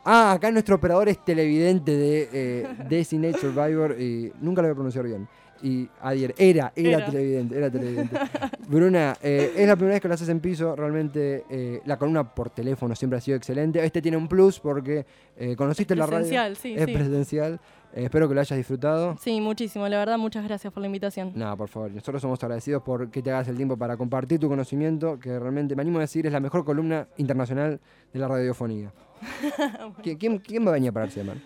[0.07, 5.05] Ah, acá nuestro operador es televidente de Designated Survivor y nunca lo voy a pronunciar
[5.05, 5.27] bien.
[5.61, 7.05] Y ayer, era, era, Era.
[7.05, 8.17] televidente, era televidente.
[8.67, 12.35] Bruna, eh, es la primera vez que lo haces en piso, realmente eh, la columna
[12.35, 13.83] por teléfono siempre ha sido excelente.
[13.83, 15.05] Este tiene un plus porque
[15.37, 16.55] eh, conociste la radio.
[16.55, 16.93] Sí, es sí.
[16.93, 17.59] presencial.
[17.93, 19.15] Espero que lo hayas disfrutado.
[19.21, 19.87] Sí, muchísimo.
[19.87, 21.31] La verdad, muchas gracias por la invitación.
[21.33, 24.49] No, por favor, nosotros somos agradecidos por que te hagas el tiempo para compartir tu
[24.49, 27.79] conocimiento, que realmente, me animo a decir, es la mejor columna internacional
[28.11, 28.91] de la radiofonía.
[30.03, 31.41] ¿Qui- ¿Quién, quién va a venir a pararse de mano?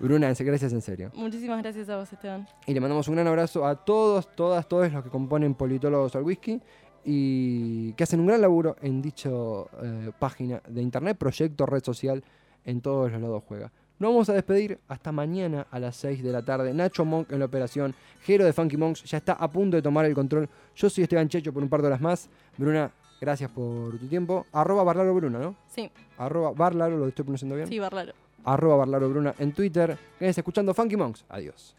[0.00, 1.10] Bruna, gracias en serio.
[1.14, 2.46] Muchísimas gracias a vos, Esteban.
[2.66, 6.22] Y le mandamos un gran abrazo a todos, todas, todos los que componen Politólogos al
[6.24, 6.60] Whisky
[7.04, 12.22] y que hacen un gran laburo en dicho eh, página de internet, proyecto, red social,
[12.64, 13.70] en todos los lados juega.
[13.98, 16.74] Nos vamos a despedir hasta mañana a las 6 de la tarde.
[16.74, 17.94] Nacho Monk en la operación.
[18.24, 20.48] Jero de Funky Monks ya está a punto de tomar el control.
[20.74, 22.28] Yo soy Esteban Checho por un par de horas más.
[22.56, 22.90] Bruna,
[23.24, 24.44] Gracias por tu tiempo.
[24.52, 25.56] Arroba Barlaro Bruna, ¿no?
[25.74, 25.90] Sí.
[26.18, 27.66] Arroba Barlaro, ¿lo estoy pronunciando bien?
[27.66, 28.12] Sí, Barlaro.
[28.44, 29.96] Arroba Barlaro Bruna en Twitter.
[30.18, 31.24] Quédense escuchando Funky Monks.
[31.30, 31.74] Adiós.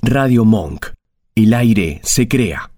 [0.00, 0.86] Radio Monk.
[1.34, 2.73] El aire se crea.